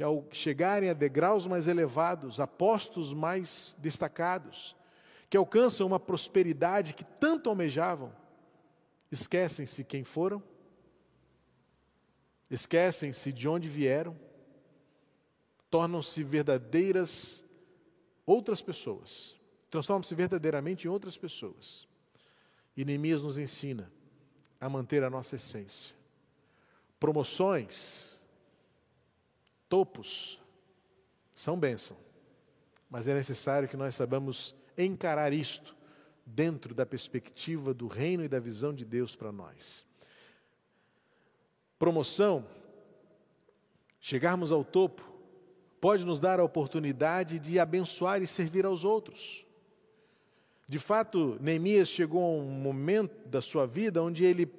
que, 0.00 0.04
ao 0.04 0.26
chegarem 0.32 0.88
a 0.88 0.94
degraus 0.94 1.46
mais 1.46 1.66
elevados, 1.66 2.40
a 2.40 2.46
postos 2.46 3.12
mais 3.12 3.76
destacados, 3.78 4.74
que 5.28 5.36
alcançam 5.36 5.86
uma 5.86 6.00
prosperidade 6.00 6.94
que 6.94 7.04
tanto 7.04 7.50
almejavam, 7.50 8.10
esquecem-se 9.12 9.84
quem 9.84 10.02
foram, 10.02 10.42
esquecem-se 12.50 13.30
de 13.30 13.46
onde 13.46 13.68
vieram, 13.68 14.18
tornam-se 15.68 16.24
verdadeiras 16.24 17.44
outras 18.24 18.62
pessoas, 18.62 19.38
transformam-se 19.68 20.14
verdadeiramente 20.14 20.86
em 20.86 20.90
outras 20.90 21.14
pessoas. 21.14 21.86
E 22.74 22.86
Neemias 22.86 23.20
nos 23.20 23.38
ensina 23.38 23.92
a 24.58 24.66
manter 24.66 25.04
a 25.04 25.10
nossa 25.10 25.36
essência. 25.36 25.94
Promoções, 26.98 28.18
topos, 29.70 30.38
são 31.32 31.56
bênção, 31.56 31.96
mas 32.90 33.06
é 33.06 33.14
necessário 33.14 33.68
que 33.68 33.76
nós 33.76 33.94
saibamos 33.94 34.54
encarar 34.76 35.32
isto 35.32 35.76
dentro 36.26 36.74
da 36.74 36.84
perspectiva 36.84 37.72
do 37.72 37.86
reino 37.86 38.24
e 38.24 38.28
da 38.28 38.40
visão 38.40 38.74
de 38.74 38.84
Deus 38.84 39.14
para 39.14 39.30
nós. 39.30 39.86
Promoção, 41.78 42.44
chegarmos 44.00 44.50
ao 44.50 44.64
topo, 44.64 45.08
pode 45.80 46.04
nos 46.04 46.18
dar 46.18 46.40
a 46.40 46.44
oportunidade 46.44 47.38
de 47.38 47.58
abençoar 47.58 48.20
e 48.20 48.26
servir 48.26 48.66
aos 48.66 48.84
outros. 48.84 49.46
De 50.68 50.80
fato, 50.80 51.38
Neemias 51.40 51.88
chegou 51.88 52.22
a 52.22 52.42
um 52.42 52.50
momento 52.50 53.28
da 53.28 53.40
sua 53.40 53.66
vida 53.66 54.02
onde 54.02 54.24
ele, 54.24 54.52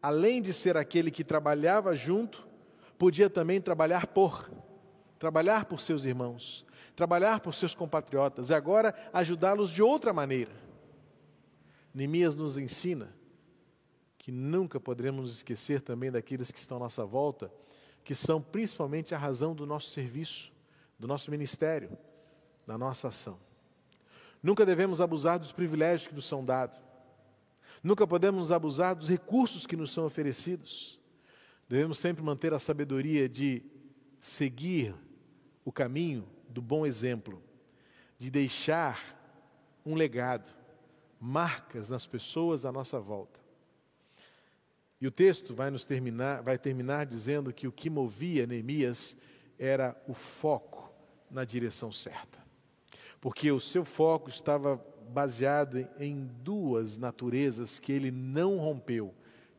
além 0.00 0.42
de 0.42 0.52
ser 0.52 0.76
aquele 0.76 1.10
que 1.10 1.24
trabalhava 1.24 1.96
junto, 1.96 2.45
podia 2.98 3.28
também 3.28 3.60
trabalhar 3.60 4.06
por, 4.06 4.50
trabalhar 5.18 5.64
por 5.66 5.80
seus 5.80 6.04
irmãos, 6.04 6.64
trabalhar 6.94 7.40
por 7.40 7.54
seus 7.54 7.74
compatriotas 7.74 8.50
e 8.50 8.54
agora 8.54 8.94
ajudá-los 9.12 9.70
de 9.70 9.82
outra 9.82 10.12
maneira. 10.12 10.52
Neemias 11.92 12.34
nos 12.34 12.58
ensina 12.58 13.14
que 14.18 14.32
nunca 14.32 14.80
poderemos 14.80 15.32
esquecer 15.32 15.80
também 15.80 16.10
daqueles 16.10 16.50
que 16.50 16.58
estão 16.58 16.78
à 16.78 16.80
nossa 16.80 17.04
volta, 17.04 17.52
que 18.02 18.14
são 18.14 18.42
principalmente 18.42 19.14
a 19.14 19.18
razão 19.18 19.54
do 19.54 19.64
nosso 19.64 19.90
serviço, 19.90 20.52
do 20.98 21.06
nosso 21.06 21.30
ministério, 21.30 21.96
da 22.66 22.76
nossa 22.76 23.08
ação. 23.08 23.38
Nunca 24.42 24.66
devemos 24.66 25.00
abusar 25.00 25.38
dos 25.38 25.52
privilégios 25.52 26.08
que 26.08 26.14
nos 26.14 26.24
são 26.24 26.44
dados. 26.44 26.78
Nunca 27.82 28.06
podemos 28.06 28.50
abusar 28.50 28.94
dos 28.94 29.08
recursos 29.08 29.66
que 29.66 29.76
nos 29.76 29.92
são 29.92 30.04
oferecidos. 30.04 30.98
Devemos 31.68 31.98
sempre 31.98 32.22
manter 32.22 32.54
a 32.54 32.58
sabedoria 32.58 33.28
de 33.28 33.62
seguir 34.20 34.94
o 35.64 35.72
caminho 35.72 36.28
do 36.48 36.62
bom 36.62 36.86
exemplo, 36.86 37.42
de 38.18 38.30
deixar 38.30 39.16
um 39.84 39.94
legado, 39.94 40.52
marcas 41.20 41.88
nas 41.88 42.06
pessoas 42.06 42.64
à 42.64 42.72
nossa 42.72 43.00
volta. 43.00 43.40
E 45.00 45.06
o 45.06 45.10
texto 45.10 45.54
vai 45.54 45.70
nos 45.70 45.84
terminar, 45.84 46.42
vai 46.42 46.56
terminar 46.56 47.04
dizendo 47.04 47.52
que 47.52 47.68
o 47.68 47.72
que 47.72 47.90
movia 47.90 48.46
Neemias 48.46 49.16
era 49.58 50.00
o 50.08 50.14
foco 50.14 50.90
na 51.30 51.44
direção 51.44 51.92
certa. 51.92 52.38
Porque 53.20 53.50
o 53.50 53.60
seu 53.60 53.84
foco 53.84 54.30
estava 54.30 54.76
baseado 55.08 55.86
em, 55.98 56.26
duas 56.42 56.96
naturezas 56.96 57.78
que 57.78 57.92
ele 57.92 58.10
não 58.10 58.56
rompeu, 58.58 59.14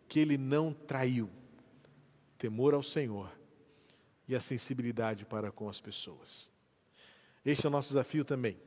que 0.07 0.19
ele 0.19 0.37
não 0.37 0.73
traiu: 0.73 1.29
temor 2.37 2.73
ao 2.73 2.83
Senhor 2.83 3.31
e 4.27 4.35
a 4.35 4.39
sensibilidade 4.39 5.25
para 5.25 5.51
com 5.51 5.69
as 5.69 5.79
pessoas. 5.79 6.51
Este 7.45 7.65
é 7.65 7.69
o 7.69 7.71
nosso 7.71 7.89
desafio 7.89 8.25
também. 8.25 8.57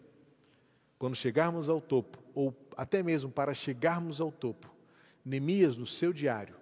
Quando 0.98 1.14
chegarmos 1.14 1.68
ao 1.68 1.80
topo, 1.80 2.18
ou 2.35 2.54
até 2.76 3.02
mesmo 3.02 3.30
para 3.30 3.54
chegarmos 3.54 4.20
ao 4.20 4.30
topo, 4.30 4.70
Neemias, 5.24 5.76
no 5.76 5.87
seu 5.87 6.12
diário, 6.12 6.56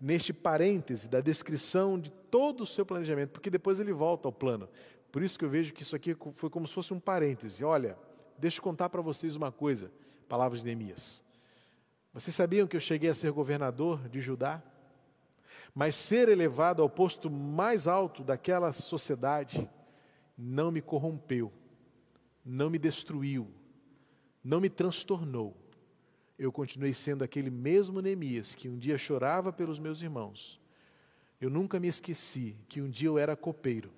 neste 0.00 0.32
parêntese 0.32 1.08
da 1.08 1.20
descrição 1.20 1.98
de 1.98 2.10
todo 2.10 2.62
o 2.62 2.66
seu 2.66 2.84
planejamento, 2.86 3.30
porque 3.30 3.50
depois 3.50 3.78
ele 3.78 3.92
volta 3.92 4.28
ao 4.28 4.32
plano. 4.32 4.68
Por 5.12 5.22
isso 5.22 5.38
que 5.38 5.44
eu 5.44 5.50
vejo 5.50 5.74
que 5.74 5.82
isso 5.82 5.94
aqui 5.94 6.16
foi 6.34 6.48
como 6.48 6.66
se 6.66 6.74
fosse 6.74 6.94
um 6.94 7.00
parêntese. 7.00 7.64
Olha, 7.64 7.98
deixa 8.38 8.58
eu 8.58 8.62
contar 8.62 8.88
para 8.88 9.02
vocês 9.02 9.36
uma 9.36 9.52
coisa, 9.52 9.92
palavras 10.28 10.60
de 10.60 10.66
Neemias. 10.66 11.22
Vocês 12.12 12.34
sabiam 12.34 12.66
que 12.66 12.76
eu 12.76 12.80
cheguei 12.80 13.10
a 13.10 13.14
ser 13.14 13.30
governador 13.30 14.08
de 14.08 14.20
Judá? 14.20 14.62
Mas 15.74 15.94
ser 15.94 16.28
elevado 16.28 16.82
ao 16.82 16.90
posto 16.90 17.30
mais 17.30 17.86
alto 17.86 18.22
daquela 18.22 18.72
sociedade 18.72 19.68
não 20.36 20.70
me 20.70 20.80
corrompeu, 20.80 21.52
não 22.44 22.70
me 22.70 22.78
destruiu, 22.78 23.48
não 24.42 24.60
me 24.60 24.68
transtornou. 24.68 25.56
Eu 26.38 26.50
continuei 26.50 26.94
sendo 26.94 27.22
aquele 27.22 27.50
mesmo 27.50 28.00
Neemias 28.00 28.54
que 28.54 28.68
um 28.68 28.78
dia 28.78 28.96
chorava 28.96 29.52
pelos 29.52 29.78
meus 29.78 30.00
irmãos. 30.00 30.58
Eu 31.40 31.50
nunca 31.50 31.78
me 31.78 31.88
esqueci 31.88 32.56
que 32.68 32.80
um 32.80 32.88
dia 32.88 33.08
eu 33.08 33.18
era 33.18 33.36
copeiro, 33.36 33.90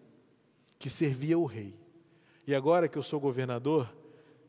que 0.79 0.91
servia 0.91 1.39
o 1.39 1.45
rei. 1.45 1.75
E 2.47 2.55
agora 2.55 2.89
que 2.89 2.99
eu 2.99 3.03
sou 3.03 3.21
governador, 3.21 3.93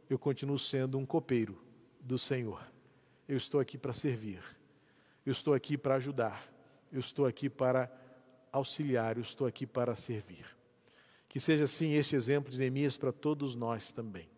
eu 0.09 0.17
continuo 0.17 0.59
sendo 0.59 0.97
um 0.97 1.05
copeiro 1.05 1.59
do 1.99 2.17
Senhor. 2.19 2.61
Eu 3.27 3.37
estou 3.37 3.59
aqui 3.59 3.77
para 3.77 3.93
servir. 3.93 4.43
Eu 5.25 5.31
estou 5.31 5.53
aqui 5.53 5.77
para 5.77 5.95
ajudar. 5.95 6.52
Eu 6.93 6.99
estou 6.99 7.25
aqui 7.25 7.49
para 7.49 7.91
auxiliar. 8.51 9.17
Eu 9.17 9.23
estou 9.23 9.47
aqui 9.47 9.65
para 9.65 9.95
servir. 9.95 10.45
Que 11.27 11.39
seja 11.39 11.63
assim 11.63 11.93
este 11.93 12.15
exemplo 12.15 12.51
de 12.51 12.59
Neemias 12.59 12.95
para 12.95 13.11
todos 13.11 13.55
nós 13.55 13.91
também. 13.91 14.29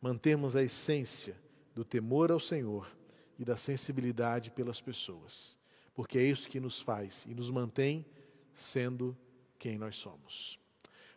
Mantermos 0.00 0.54
a 0.54 0.62
essência 0.62 1.36
do 1.74 1.84
temor 1.84 2.30
ao 2.30 2.38
Senhor 2.38 2.88
e 3.36 3.44
da 3.44 3.56
sensibilidade 3.56 4.50
pelas 4.50 4.80
pessoas, 4.80 5.58
porque 5.94 6.18
é 6.18 6.22
isso 6.22 6.48
que 6.48 6.58
nos 6.58 6.80
faz 6.80 7.24
e 7.26 7.34
nos 7.34 7.50
mantém 7.50 8.06
sendo 8.52 9.16
quem 9.58 9.76
nós 9.76 9.96
somos. 9.96 10.58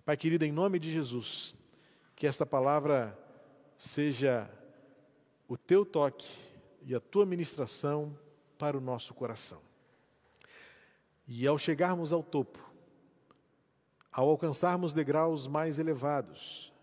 Pai 0.04 0.18
querido, 0.18 0.46
em 0.46 0.52
nome 0.52 0.80
de 0.80 0.92
Jesus, 0.92 1.56
que 2.16 2.28
esta 2.28 2.46
palavra 2.46 3.18
seja 3.78 4.50
o 5.48 5.58
teu 5.58 5.86
toque 5.86 6.30
e 6.84 6.94
a 6.96 7.00
tua 7.00 7.26
ministração 7.26 8.18
para 8.58 8.78
o 8.78 8.82
nosso 8.82 9.14
coração. 9.14 9.71
E 11.34 11.48
ao 11.48 11.58
chegarmos 11.58 12.12
ao 12.12 12.22
topo, 12.22 12.60
ao 14.12 14.28
alcançarmos 14.28 14.92
degraus 14.92 15.48
mais 15.48 15.80
elevados, 15.80 16.74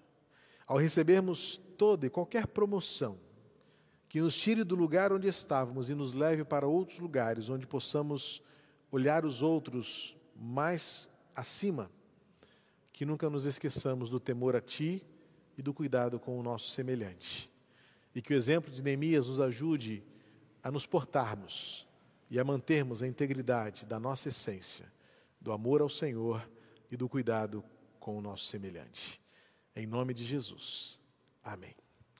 ao 0.67 0.79
recebermos 0.79 1.59
toda 1.77 2.07
e 2.07 2.11
qualquer 2.11 2.47
promoção 2.47 3.19
que 4.09 4.23
nos 4.23 4.35
tire 4.35 4.65
do 4.65 4.75
lugar 4.75 5.13
onde 5.13 5.29
estávamos 5.29 5.91
e 5.91 5.95
nos 5.95 6.15
leve 6.15 6.45
para 6.45 6.67
outros 6.67 6.99
lugares 6.99 7.51
onde 7.51 7.67
possamos 7.67 8.43
olhar 8.91 9.27
os 9.27 9.43
outros 9.43 10.17
mais 10.35 11.11
acima, 11.37 11.91
que 12.91 13.05
nunca 13.05 13.29
nos 13.29 13.45
esqueçamos 13.45 14.09
do 14.09 14.19
temor 14.19 14.57
a 14.57 14.63
Ti 14.63 15.05
e 15.59 15.63
do 15.63 15.75
cuidado 15.75 16.19
com 16.19 16.41
o 16.41 16.43
nosso 16.43 16.71
semelhante. 16.71 17.53
E 18.15 18.23
que 18.23 18.33
o 18.33 18.37
exemplo 18.37 18.73
de 18.73 18.83
Neemias 18.83 19.27
nos 19.27 19.43
ajude 19.43 20.03
a 20.63 20.71
nos 20.71 20.87
portarmos 20.87 21.87
e 22.31 22.39
a 22.39 22.45
mantermos 22.45 23.03
a 23.03 23.07
integridade 23.07 23.87
da 23.87 23.99
nossa 23.99 24.29
essência, 24.29 24.91
do 25.41 25.53
amor 25.53 25.81
ao 25.81 25.89
Senhor 25.89 26.49
e 26.91 26.97
do 26.97 27.09
cuidado 27.09 27.65
com 27.99 28.19
o 28.19 28.21
nosso 28.21 28.47
semelhante. 28.47 29.21
Em 29.75 29.87
nome 29.87 30.13
de 30.13 30.25
Jesus. 30.25 31.01
Amém. 31.43 31.75